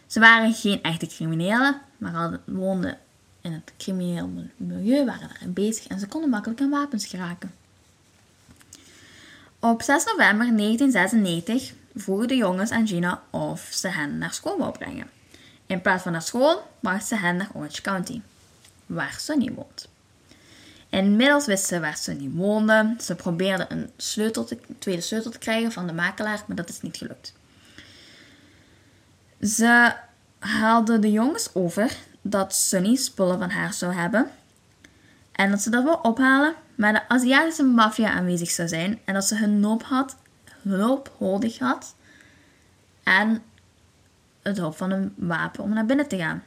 [0.07, 2.98] Ze waren geen echte criminelen, maar hadden, woonden
[3.40, 7.55] in het crimineel milieu, waren daarin bezig en ze konden makkelijk aan wapens geraken.
[9.59, 14.72] Op 6 november 1996 vroegen de jongens aan Gina of ze hen naar school wou
[14.72, 15.11] brengen.
[15.66, 18.20] In plaats van naar school bracht ze hen naar Orange County,
[18.87, 19.88] waar Sunny woont.
[20.92, 22.94] Inmiddels wist ze waar Sunny woonde.
[23.00, 26.81] Ze probeerde een sleutel te, tweede sleutel te krijgen van de makelaar, maar dat is
[26.81, 27.33] niet gelukt.
[29.40, 29.94] Ze
[30.38, 34.31] haalde de jongens over dat Sunny spullen van haar zou hebben.
[35.33, 39.00] En dat ze dat wil ophalen, maar de Aziatische maffia aanwezig zou zijn.
[39.05, 40.16] En dat ze hun hulp, had,
[40.62, 41.94] hulp nodig had.
[43.02, 43.42] En
[44.42, 46.42] het hulp van een wapen om naar binnen te gaan.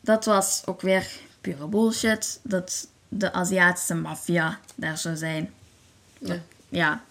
[0.00, 1.10] Dat was ook weer
[1.44, 2.40] pure bullshit.
[2.42, 5.52] Dat de Aziatische maffia daar zou zijn.
[6.18, 6.36] Ja.
[6.68, 7.02] Ja.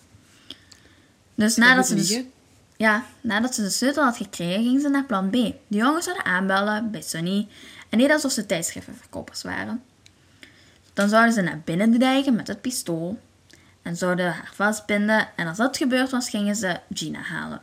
[1.35, 2.31] Dus nadat ze, dus, liegen.
[2.77, 5.31] ja, nadat ze de sleutel had gekregen, ging ze naar plan B.
[5.31, 7.47] De jongens zouden aanbellen bij Sunny
[7.89, 9.83] en deden alsof ze tijdschriftenverkopers waren.
[10.93, 13.19] Dan zouden ze naar binnen dijken met het pistool
[13.81, 15.27] en zouden haar vastbinden.
[15.35, 17.61] En als dat gebeurd was, gingen ze Gina halen.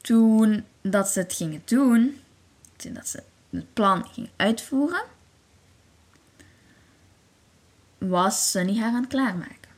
[0.00, 2.20] Toen dat ze het gingen doen,
[2.76, 3.22] toen dat ze
[3.56, 5.04] het plan gingen uitvoeren,
[7.98, 9.70] was Sunny haar aan het klaarmaken.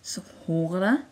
[0.00, 1.04] Ze hoorde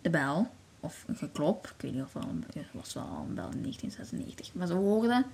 [0.00, 3.62] de bel, of een geklop, ik weet niet of het, was wel een bel in
[3.62, 5.24] 1996, maar ze hoorde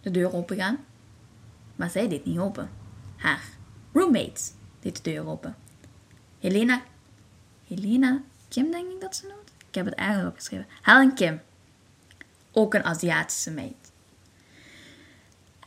[0.00, 0.78] de deur opengaan.
[1.76, 2.70] Maar zij deed niet open.
[3.16, 3.48] Haar
[3.92, 4.42] roommate
[4.80, 5.56] deed de deur open.
[6.38, 6.82] Helena,
[7.66, 9.52] Helena Kim denk ik dat ze noemt.
[9.68, 10.66] Ik heb het eigenlijk opgeschreven.
[10.82, 11.40] Helen Kim.
[12.52, 13.81] Ook een Aziatische meid.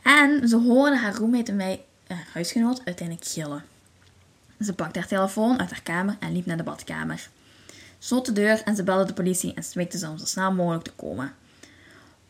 [0.06, 3.64] En ze hoorde haar roommate en mij, eh, huisgenoot, uiteindelijk gillen.
[4.60, 7.28] Ze pakte haar telefoon uit haar kamer en liep naar de badkamer.
[7.98, 10.84] Sloot de deur en ze belde de politie en smeekte ze om zo snel mogelijk
[10.84, 11.34] te komen.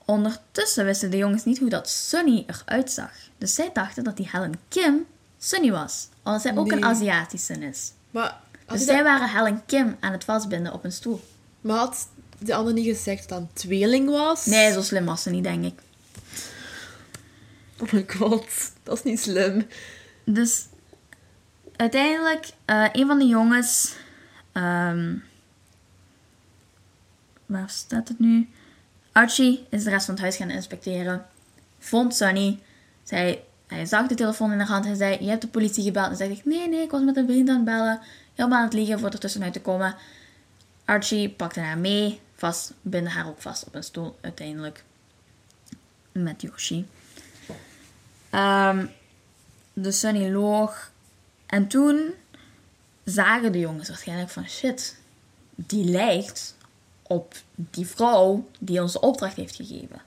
[0.04, 3.10] Ondertussen wisten de jongens niet hoe dat Sunny eruit zag.
[3.38, 5.06] Dus zij dachten dat die Helen Kim
[5.38, 6.08] Sunny was.
[6.22, 6.84] Omdat zij ook een.
[6.84, 7.92] Aziatische is.
[8.10, 8.36] Maar,
[8.66, 11.20] Dus zij dat- waren Helen Kim aan het vastbinden op een stoel.
[11.60, 12.08] maar had
[12.38, 14.44] de ander niet gezegd dat het een tweeling was?
[14.46, 15.78] Nee, zo slim was ze niet, denk ik.
[17.80, 19.66] Oh my god, dat is niet slim.
[20.24, 20.66] Dus
[21.76, 23.94] uiteindelijk, eh, een van de jongens.
[24.52, 25.14] ehm,
[27.46, 28.48] waar staat het nu?
[29.12, 31.26] Archie is de rest van het huis gaan inspecteren.
[31.78, 32.58] Vond Sunny.
[33.02, 36.10] Zei, hij zag de telefoon in haar hand en zei: Je hebt de politie gebeld.
[36.10, 38.00] En zei ik: Nee, nee, ik was met een vriend aan het bellen.
[38.34, 39.96] Helemaal aan het liegen voor er tussenuit te komen.
[40.84, 44.84] Archie pakte haar mee, vast, binde haar ook vast op een stoel uiteindelijk.
[46.12, 46.84] Met Yoshi.
[48.36, 48.86] Ehm,
[49.72, 50.90] dus Sunny loog.
[51.46, 52.10] En toen
[53.04, 54.96] zagen de jongens waarschijnlijk van shit,
[55.54, 56.56] die lijkt
[57.02, 60.02] op die vrouw die ons de opdracht heeft gegeven.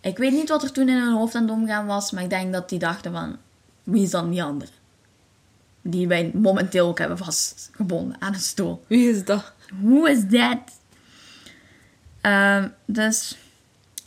[0.00, 2.30] Ik weet niet wat er toen in hun hoofd aan het omgaan was, maar ik
[2.30, 3.36] denk dat die dachten van,
[3.82, 4.70] wie is dan die andere?
[5.82, 8.84] Die wij momenteel ook hebben vastgebonden aan een stoel.
[8.86, 9.52] Wie is dat?
[9.80, 10.58] Who is that?
[12.20, 13.36] Ehm, dus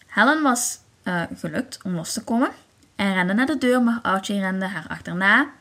[0.07, 2.49] Helen was eh, gelukt om los te komen
[2.97, 5.51] en rende naar de deur, maar Archie rende haar achterna.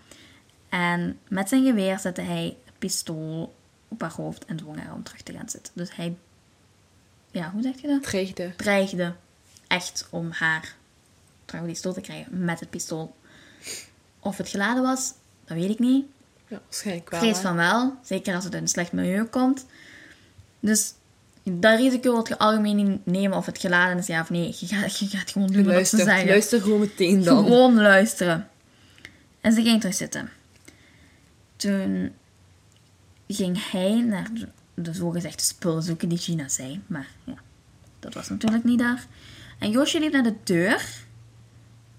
[0.69, 3.55] En met zijn geweer zette hij het pistool
[3.89, 5.73] op haar hoofd en dwong haar om terug te gaan zitten.
[5.77, 6.17] Dus hij,
[7.31, 8.03] ja, hoe zeg je dat?
[8.03, 8.53] Dreigde.
[8.57, 9.15] Dreigde
[9.67, 10.75] echt om haar
[11.45, 13.17] terug die stoel te krijgen met het pistool.
[14.21, 15.13] Of het geladen was,
[15.45, 16.07] dat weet ik niet.
[16.49, 17.21] Ja, waarschijnlijk wel.
[17.21, 19.67] vrees van wel, zeker als het uit een slecht milieu komt.
[20.61, 20.95] Dus
[21.53, 24.57] dat risico wil je algemeen niet nemen of het geladen is ja of nee.
[24.59, 26.27] Je gaat, je gaat gewoon doen wat ze Luister, zeggen.
[26.27, 27.45] luister gewoon meteen dan.
[27.45, 28.49] Gewoon luisteren.
[29.41, 30.31] En ze ging terug zitten.
[31.57, 32.13] Toen
[33.29, 36.81] ging hij naar de, de zogezegde spullen zoeken die Gina zei.
[36.87, 37.37] Maar ja,
[37.99, 39.07] dat was natuurlijk niet daar.
[39.59, 40.85] En Josje liep naar de deur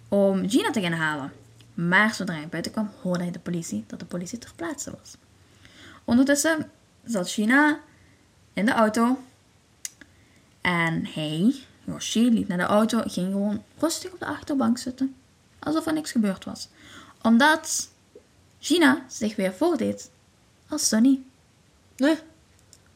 [0.07, 1.31] om Gina te gaan halen.
[1.73, 5.15] Maar zodra hij buiten kwam, hoorde hij de politie dat de politie ter plaatse was.
[6.03, 6.69] Ondertussen
[7.03, 7.79] zat Gina
[8.53, 9.19] in de auto.
[10.67, 15.15] En hij, Yoshi, liep naar de auto en ging gewoon rustig op de achterbank zitten.
[15.59, 16.67] Alsof er niks gebeurd was.
[17.21, 17.89] Omdat
[18.59, 20.09] Gina zich weer voordeed
[20.67, 21.19] als Sunny.
[21.97, 22.17] Nee?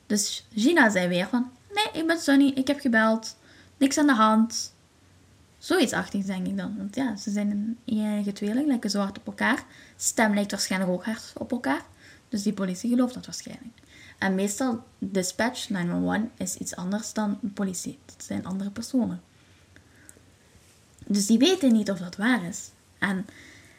[0.06, 1.52] Dus Gina zei weer van...
[1.74, 3.36] Nee, ik ben Sunny, ik heb gebeld.
[3.78, 4.74] Niks aan de hand.
[5.58, 6.78] Zoiets achtig denk ik dan.
[6.78, 9.64] Want ja, ze zijn een enige tweeling, lijken zo hard op elkaar.
[9.96, 11.82] Stem lijkt waarschijnlijk ook hard op elkaar.
[12.30, 13.78] Dus die politie gelooft dat waarschijnlijk.
[14.22, 18.00] En meestal, dispatch 911 is iets anders dan politie.
[18.06, 19.22] Dat zijn andere personen.
[21.06, 22.70] Dus die weten niet of dat waar is.
[23.00, 23.26] En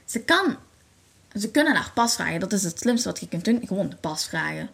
[0.04, 0.56] ze kan...
[1.38, 2.40] Ze kunnen naar pas vragen.
[2.40, 3.66] Dat is het slimste wat je kunt doen.
[3.66, 4.70] Gewoon de pas vragen.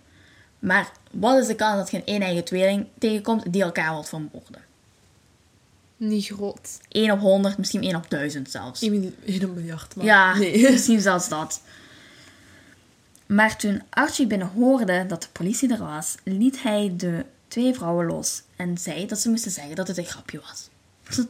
[0.59, 4.65] Maar wat is de kans dat je een een-eigen tweeling tegenkomt die elkaar wilt vermoorden?
[5.97, 6.79] Niet groot.
[6.89, 8.83] 1 op 100, misschien 1 op 1000 zelfs.
[8.83, 9.15] 1
[9.55, 10.05] miljard, maar...
[10.05, 10.63] Ja, Nee.
[10.71, 11.61] misschien zelfs dat.
[13.29, 18.07] Maar toen Archie binnen hoorde dat de politie er was, liet hij de twee vrouwen
[18.07, 20.69] los en zei dat ze moesten zeggen dat het een grapje was.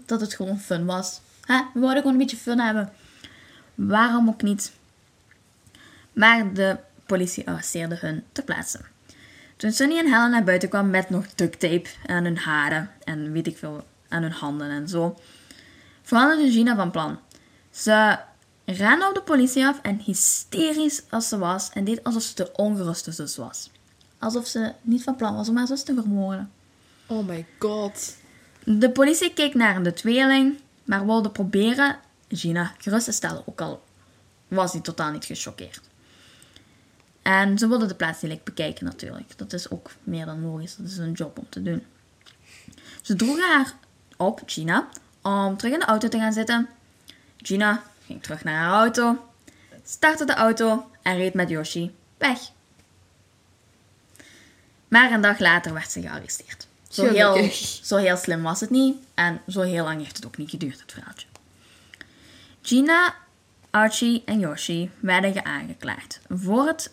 [0.07, 1.21] Dat- het gewoon fun was.
[1.45, 1.57] Hè?
[1.75, 2.93] We wilden gewoon een beetje fun hebben.
[3.75, 4.73] Waarom ook niet?
[6.13, 8.81] Maar de politie arresteerde hun ter plaatse.
[9.57, 13.33] Toen Sunny en Helen naar buiten kwamen met nog duct tape aan hun haren en
[13.33, 15.19] weet ik veel, aan hun handen en zo,
[16.03, 17.19] veranderde Gina van plan.
[17.71, 18.19] Ze
[18.73, 22.53] rende op de politie af en hysterisch als ze was en deed alsof ze de
[22.53, 23.71] ongeruste zus was.
[24.19, 26.51] Alsof ze niet van plan was om haar zus te vermoorden.
[27.07, 28.17] Oh my god.
[28.65, 33.43] De politie keek naar de tweeling, maar wilde proberen Gina gerust te stellen.
[33.47, 33.83] Ook al
[34.49, 35.81] was hij totaal niet gechoqueerd.
[37.23, 39.39] En ze wilden de plaats direct bekijken natuurlijk.
[39.39, 40.77] Dat is ook meer dan logisch.
[40.77, 41.83] Dat is een job om te doen.
[43.03, 43.75] Ze droegen haar
[44.17, 44.89] op, Gina,
[45.23, 46.69] om terug in de auto te gaan zitten.
[47.37, 49.29] Gina ging terug naar haar auto,
[49.85, 52.39] startte de auto en reed met Yoshi weg.
[54.89, 56.67] Maar een dag later werd ze gearresteerd.
[56.89, 57.51] Zo heel,
[57.83, 60.81] zo heel slim was het niet en zo heel lang heeft het ook niet geduurd,
[60.81, 61.27] het verhaaltje.
[62.63, 63.15] Gina,
[63.71, 66.91] Archie en Yoshi werden aangeklaagd voor het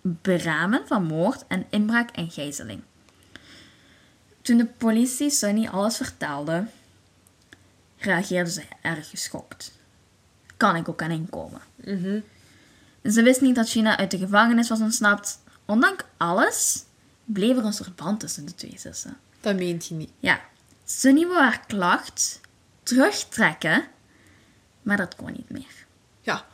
[0.00, 2.82] beramen van moord en inbraak en gijzeling.
[4.42, 6.66] Toen de politie Sunny alles vertelde,
[8.04, 9.72] reageerde ze erg geschokt.
[10.56, 11.60] Kan ik ook aan inkomen.
[13.04, 15.42] Ze wist niet dat Gina uit de gevangenis was ontsnapt.
[15.64, 16.84] Ondanks alles
[17.24, 19.16] bleef er een soort band tussen de twee zussen.
[19.40, 20.10] Dat meent je niet.
[20.18, 20.40] Ja,
[20.84, 22.40] Sunny wou haar klacht
[22.82, 23.84] terugtrekken,
[24.82, 25.86] maar dat kon niet meer.
[26.20, 26.44] Ja.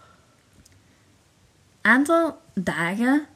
[1.80, 3.26] Aantal dagen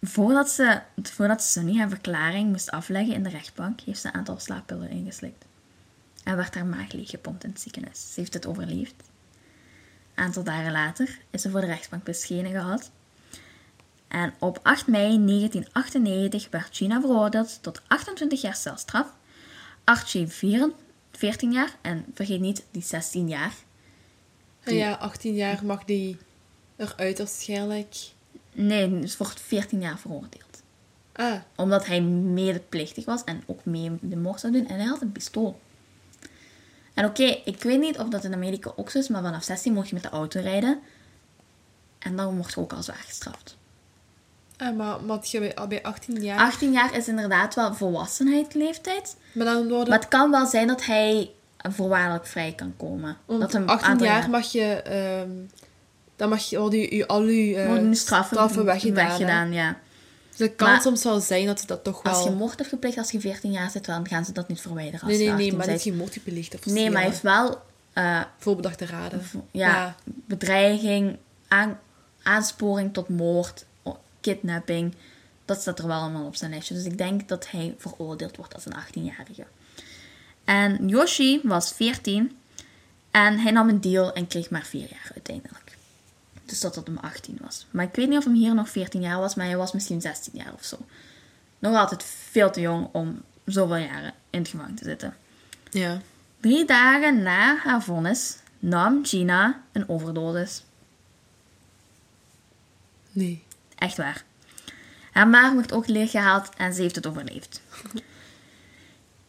[0.00, 4.38] voordat, ze, voordat Sunny haar verklaring moest afleggen in de rechtbank, heeft ze een aantal
[4.38, 5.45] slaappillen ingeslikt.
[6.26, 8.12] En werd haar maag leeggepompt in het ziekenhuis.
[8.12, 8.94] Ze heeft het overleefd.
[10.14, 12.90] Een aantal dagen later is ze voor de rechtbank beschenen gehad.
[14.08, 19.06] En op 8 mei 1998 werd Gina veroordeeld tot 28 jaar celstraf.
[19.84, 20.70] Archie 4
[21.12, 23.54] 14 jaar en vergeet niet die 16 jaar.
[24.62, 26.16] En ja, 18 jaar mag die
[26.76, 27.96] eruit waarschijnlijk.
[28.52, 30.62] Nee, dus wordt 14 jaar veroordeeld.
[31.12, 34.66] Ah, Omdat hij medeplichtig was en ook mee de moord zou doen.
[34.66, 35.60] En hij had een pistool.
[36.96, 39.72] En oké, ik weet niet of dat in Amerika ook zo is, maar vanaf 16
[39.72, 40.80] mocht je met de auto rijden.
[41.98, 43.56] En dan wordt je ook al zwaar gestraft.
[44.56, 46.38] ah maar, had je bij, al bij 18 jaar.
[46.38, 49.16] 18 jaar is inderdaad wel volwassenheidsleeftijd.
[49.32, 49.88] Maar dan worden.
[49.88, 53.16] Maar het kan wel zijn dat hij voorwaardelijk vrij kan komen.
[53.26, 54.64] want dat een 18 aantal jaar mag je.
[54.64, 55.30] ehm,
[56.16, 59.78] dan mag je, worden je, je al je nu straffen, straffen weggedaan, ja.
[60.36, 62.12] Dus het kan Maar- soms wel zijn dat ze dat toch wel.
[62.12, 64.60] Als je moord hebt gepleegd als je 14 jaar zit, dan gaan ze dat niet
[64.60, 65.00] verwijderen.
[65.00, 65.84] Als nee, nee, nee, 18 maar bent.
[65.84, 69.22] niet je moord gepleegd of Nee, maar hij heeft wel eh, Voorbedachte raden.
[69.50, 71.16] ja, bedreiging,
[71.48, 71.78] aan,
[72.22, 73.64] aansporing tot moord,
[74.20, 74.94] kidnapping.
[75.44, 76.74] Dat staat er wel allemaal op zijn lijstje.
[76.74, 79.46] Dus ik denk dat hij veroordeeld wordt als een 18-jarige.
[80.44, 82.36] En Yoshi was 14
[83.10, 85.65] en hij nam een deal en kreeg maar 4 jaar uiteindelijk.
[86.46, 87.66] Dus dat het hem 18 was.
[87.70, 90.00] Maar ik weet niet of hem hier nog 14 jaar was, maar hij was misschien
[90.00, 90.78] 16 jaar of zo.
[91.58, 95.16] Nog altijd veel te jong om zoveel jaren in het gevangen te zitten.
[95.70, 96.00] Ja.
[96.40, 100.64] Drie dagen na haar vonnis nam Gina een overdosis.
[103.12, 103.44] Nee.
[103.74, 104.24] Echt waar.
[105.12, 107.60] Haar maag werd ook leeggehaald en ze heeft het overleefd.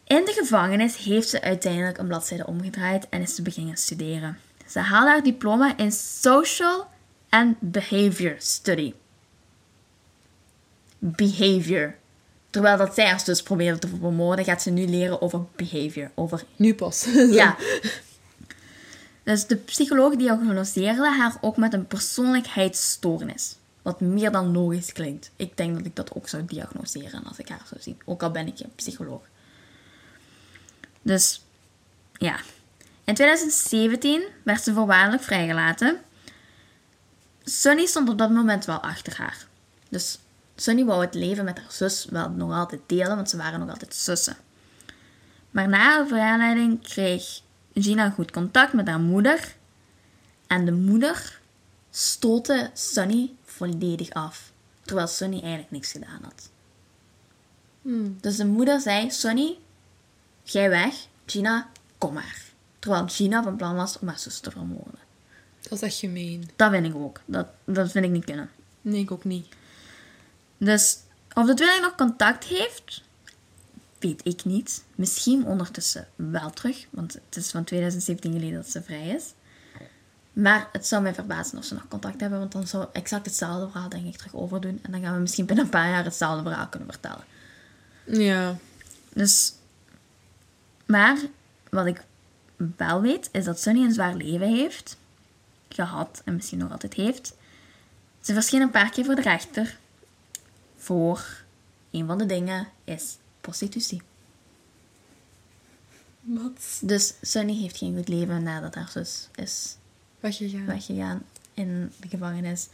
[0.07, 4.39] In de gevangenis heeft ze uiteindelijk een bladzijde omgedraaid en is ze beginnen studeren.
[4.67, 6.87] Ze haalde haar diploma in Social
[7.29, 8.93] and Behavior Study.
[10.99, 11.95] Behavior.
[12.49, 16.11] Terwijl dat zij haar dus probeerde te vermoorden, gaat ze nu leren over behavior.
[16.15, 17.07] Over Nu pas.
[17.41, 17.55] ja.
[19.23, 23.55] Dus de psycholoog diagnoseerde haar ook met een persoonlijkheidsstoornis.
[23.81, 25.31] Wat meer dan logisch klinkt.
[25.35, 27.97] Ik denk dat ik dat ook zou diagnoseren als ik haar zou zien.
[28.05, 29.21] Ook al ben ik een psycholoog.
[31.01, 31.41] Dus,
[32.13, 32.39] ja.
[33.03, 35.99] In 2017 werd ze voorwaardelijk vrijgelaten.
[37.49, 39.47] Sunny stond op dat moment wel achter haar.
[39.89, 40.19] Dus
[40.55, 43.69] Sunny wou het leven met haar zus wel nog altijd delen, want ze waren nog
[43.69, 44.37] altijd zussen.
[45.51, 47.41] Maar na haar verleiding kreeg
[47.73, 49.55] Gina goed contact met haar moeder.
[50.47, 51.39] En de moeder
[51.91, 54.51] stootte Sunny volledig af.
[54.81, 56.49] Terwijl Sunny eigenlijk niks gedaan had.
[57.81, 58.17] Hmm.
[58.21, 59.57] Dus de moeder zei, Sunny,
[60.43, 61.07] jij weg.
[61.25, 62.41] Gina, kom maar.
[62.79, 65.06] Terwijl Gina van plan was om haar zus te vermoorden.
[65.69, 66.49] Dat is echt gemeen.
[66.55, 67.21] Dat vind ik ook.
[67.25, 68.49] Dat, dat vind ik niet kunnen.
[68.81, 69.47] Nee, ik ook niet.
[70.57, 70.97] Dus
[71.33, 73.03] of de tweeling nog contact heeft,
[73.99, 74.83] weet ik niet.
[74.95, 79.33] Misschien ondertussen wel terug, want het is van 2017 geleden dat ze vrij is.
[80.33, 83.69] Maar het zou mij verbazen of ze nog contact hebben, want dan zou exact hetzelfde
[83.69, 84.79] verhaal denk ik terug overdoen.
[84.81, 87.23] En dan gaan we misschien binnen een paar jaar hetzelfde verhaal kunnen vertellen.
[88.05, 88.57] Ja.
[89.13, 89.53] Dus,
[90.85, 91.17] maar
[91.69, 92.03] wat ik
[92.77, 94.97] wel weet, is dat Sunny een zwaar leven heeft
[95.69, 97.33] gehad en misschien nog altijd heeft.
[98.21, 99.77] Ze verscheen een paar keer voor de rechter
[100.77, 101.43] voor
[101.91, 104.01] een van de dingen is prostitutie.
[106.21, 106.79] Wat?
[106.81, 109.75] Dus Sunny heeft geen goed leven nadat haar zus is
[110.19, 110.65] Weggegaan.
[110.65, 112.67] weggegaan in de gevangenis.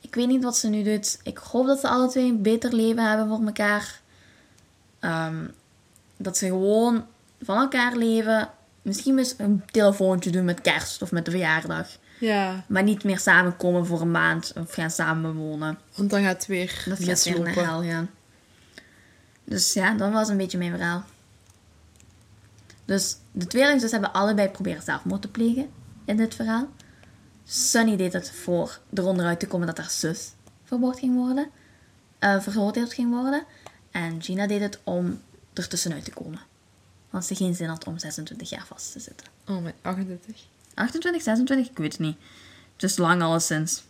[0.00, 1.18] Ik weet niet wat ze nu doet.
[1.22, 4.00] Ik hoop dat ze alle twee een beter leven hebben voor elkaar.
[4.98, 5.46] Ehm,
[6.16, 7.06] dat ze gewoon
[7.42, 8.50] van elkaar leven.
[8.82, 11.88] Misschien eens een telefoontje doen met kerst of met de verjaardag.
[12.20, 15.78] Ja, Maar niet meer samenkomen voor een maand of gaan samen wonen.
[15.94, 18.10] want dan gaat het weer Dat gaat weer naar hel gaan.
[19.44, 21.04] Dus ja, dat was een beetje mijn verhaal.
[22.84, 25.70] Dus de tweelingzus hebben allebei proberen zelfmoord te plegen
[26.04, 26.68] in dit verhaal.
[27.44, 30.32] Sunny deed het voor eronder uit te komen dat haar zus
[30.64, 31.50] vermoord ging worden.
[32.18, 33.44] eh veroordeeld ging worden.
[33.90, 35.20] En Gina deed het om
[35.52, 36.40] er tussenuit te komen.
[37.10, 39.26] Want ze geen zin had om 26 jaar vast te zitten.
[39.48, 40.36] Oh mijn, 28.
[40.74, 42.16] 28, 26, ik weet het niet.
[42.72, 43.82] Het is lang alleszins.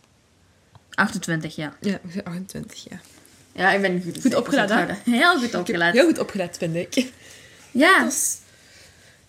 [0.95, 1.77] 28, ja.
[1.81, 3.01] Ja, 28, ja.
[3.53, 4.95] Ja, ik ben goed, Goed opgelet, hè?
[5.05, 5.93] Heel goed opgelet.
[5.93, 7.13] Heel goed opgelet, vind ik.
[7.71, 8.11] Ja,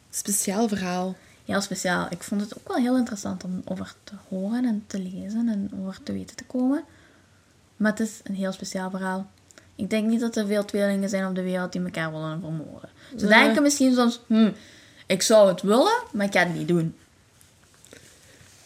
[0.09, 1.15] speciaal verhaal.
[1.45, 2.07] heel speciaal.
[2.09, 5.71] Ik vond het ook wel heel interessant om over te horen en te lezen en
[5.79, 6.83] over te weten te komen.
[7.77, 9.29] Maar het is een heel speciaal verhaal.
[9.81, 12.89] Ik denk niet dat er veel tweelingen zijn op de wereld die elkaar willen vermoorden.
[13.17, 13.43] Ze Nee.
[13.43, 14.51] denken misschien soms, hm,
[15.05, 16.95] ik zou het willen, maar ik ga het niet doen.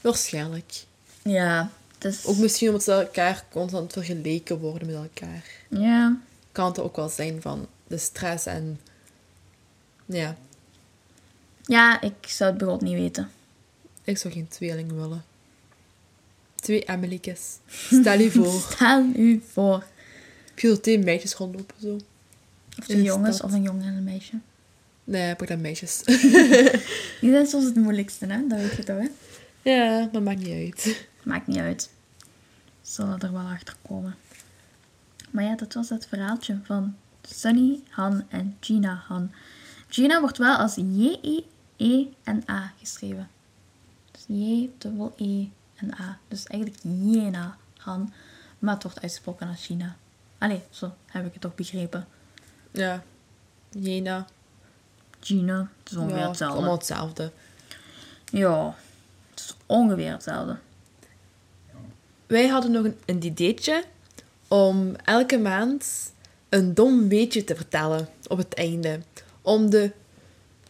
[0.01, 0.83] Waarschijnlijk.
[1.23, 2.25] Ja, is...
[2.25, 5.43] Ook misschien omdat ze elkaar constant vergeleken worden met elkaar.
[5.69, 6.17] Ja,
[6.51, 8.79] Kan het ook wel zijn van de stress en...
[10.05, 10.35] Ja,
[11.65, 13.29] ja, ik zou het bijvoorbeeld niet weten.
[14.03, 15.23] ik zou geen tweeling willen.
[16.55, 17.57] Twee Emily's.
[17.91, 18.61] Stel je voor.
[18.71, 19.83] Stel u voor.
[20.55, 21.99] Twee meisjes rondlopen zo?
[22.79, 23.47] Of de jongens stad.
[23.47, 24.39] of een jongen en een meisje.
[25.03, 26.03] Nee, pak dan meisjes.
[27.21, 28.47] Die zijn soms het moeilijkste, hè?
[28.47, 29.07] Dat weet je toch, hè?
[29.71, 31.07] ja, dat maakt niet uit.
[31.23, 31.89] Maakt niet uit.
[32.81, 34.15] Zullen er wel achter komen.
[35.31, 39.31] Maar ja, dat was het verhaaltje van Sunny Han en Gina Han.
[39.87, 43.29] Gina wordt wel als J-E-E-N-A geschreven.
[44.11, 46.19] Dus J-E-E-N-A.
[46.27, 48.13] Dus eigenlijk Jena Han.
[48.59, 49.95] Maar het wordt uitgesproken als Gina.
[50.37, 52.07] Allee, zo heb ik het toch begrepen.
[52.71, 53.03] Ja.
[53.69, 54.25] Jena.
[55.19, 56.55] Gina, het is ongeveer ja, het is hetzelfde.
[56.57, 57.31] allemaal hetzelfde.
[58.31, 58.75] Ja,
[59.29, 60.57] het is ongeveer hetzelfde.
[62.27, 63.83] Wij hadden nog een, een ideetje
[64.47, 66.11] om elke maand
[66.49, 68.99] een dom weetje te vertellen op het einde.
[69.41, 69.91] Om de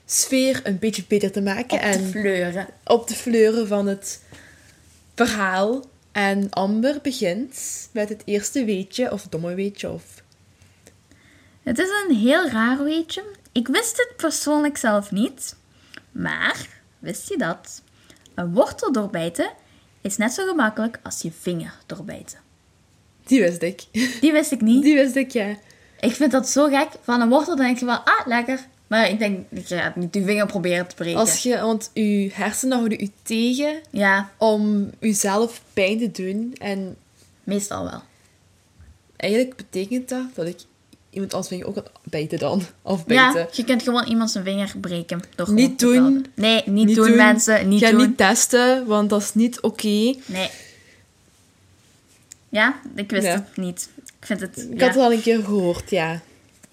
[0.06, 2.68] sfeer een beetje beter te maken Op te en fleuren.
[2.84, 4.24] op te fleuren van het
[5.16, 5.84] verhaal.
[6.16, 10.04] En Amber begint met het eerste weetje, of domme weetje, of...
[11.64, 13.24] Het is een heel raar weetje.
[13.52, 15.56] Ik wist het persoonlijk zelf niet.
[16.12, 16.68] Maar,
[17.00, 17.82] wist je dat?
[18.36, 19.52] Een wortel doorbijten
[20.02, 22.40] is net zo gemakkelijk als je vinger doorbijten.
[23.24, 23.86] Die wist ik.
[24.22, 24.84] Die wist ik niet.
[24.84, 25.56] Die wist ik, ja.
[26.00, 26.90] Ik vind dat zo gek.
[27.02, 28.60] Van een wortel denk je van, ah, lekker.
[28.88, 31.20] Maar ik denk, ik ga niet je vinger proberen te breken.
[31.20, 36.56] Als je, want je hersenen houden u tegen Ja, om uzelf pijn te doen.
[36.58, 36.96] En
[37.44, 38.02] meestal wel.
[39.16, 40.58] eigenlijk betekent dat dat ik
[41.10, 42.62] iemand anders vinger ook kan bijten dan.
[42.82, 43.40] Of bijten.
[43.40, 45.22] Ja, je kunt gewoon iemand zijn vinger breken.
[45.36, 46.26] Door Niet doen.
[46.36, 47.68] Nee, niet, doen, mensen.
[47.68, 48.00] Niet Ga doen.
[48.00, 50.14] niet testen, want dat is niet oké.
[50.26, 50.50] Nee.
[52.50, 53.32] Ja, ik wist Ja.
[53.34, 53.90] het niet.
[54.20, 54.68] Ik vind het...
[54.72, 54.86] Ik ja.
[54.86, 56.22] had het al een keer gehoord, ja.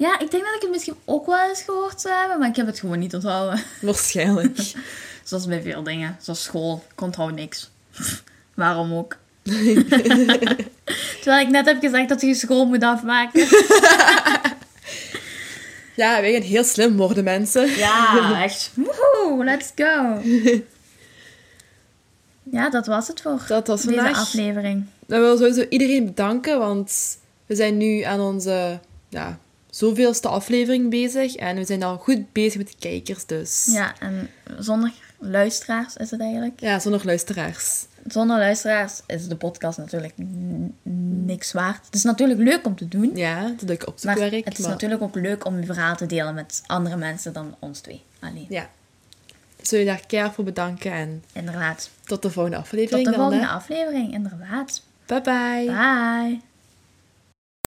[0.03, 2.57] Ja, ik denk dat ik het misschien ook wel eens gehoord zou hebben, maar ik
[2.57, 3.63] heb het gewoon niet onthouden.
[3.81, 4.59] Waarschijnlijk.
[5.25, 6.17] Zoals bij veel dingen.
[6.21, 6.85] Zoals school.
[6.93, 7.71] Ik onthoud niks.
[8.55, 9.17] Waarom ook?
[11.21, 13.41] Terwijl ik net heb gezegd dat je school moet afmaken.
[15.95, 17.71] ja, wij gaan heel slim worden, mensen.
[17.77, 18.71] Ja, echt.
[18.75, 20.21] Woehoe, let's go.
[22.43, 24.19] Ja, dat was het voor Dat was deze vandaag.
[24.21, 24.85] aflevering.
[25.07, 29.39] Dan wil sowieso iedereen bedanken, want we zijn nu aan onze ja,
[29.77, 31.35] zoveelste aflevering bezig.
[31.35, 33.69] En we zijn al goed bezig met de kijkers, dus...
[33.73, 36.61] Ja, en zonder luisteraars is het eigenlijk.
[36.61, 37.87] Ja, zonder luisteraars.
[38.07, 40.13] Zonder luisteraars is de podcast natuurlijk
[41.25, 41.85] niks waard.
[41.87, 43.11] Het is natuurlijk leuk om te doen.
[43.17, 44.45] Ja, dat doe ik op Maar zoekwerk.
[44.45, 47.55] het is maar- natuurlijk ook leuk om je verhaal te delen met andere mensen dan
[47.59, 48.03] ons twee.
[48.21, 48.47] Alleen.
[48.49, 48.69] Ja.
[49.63, 51.91] Zullen je daar voor bedanken en Inderdaad.
[52.05, 54.83] tot de volgende Tot aflevering de dan, volgende aflevering, inderdaad.
[55.07, 55.65] Bye bye.
[55.67, 56.52] Bye.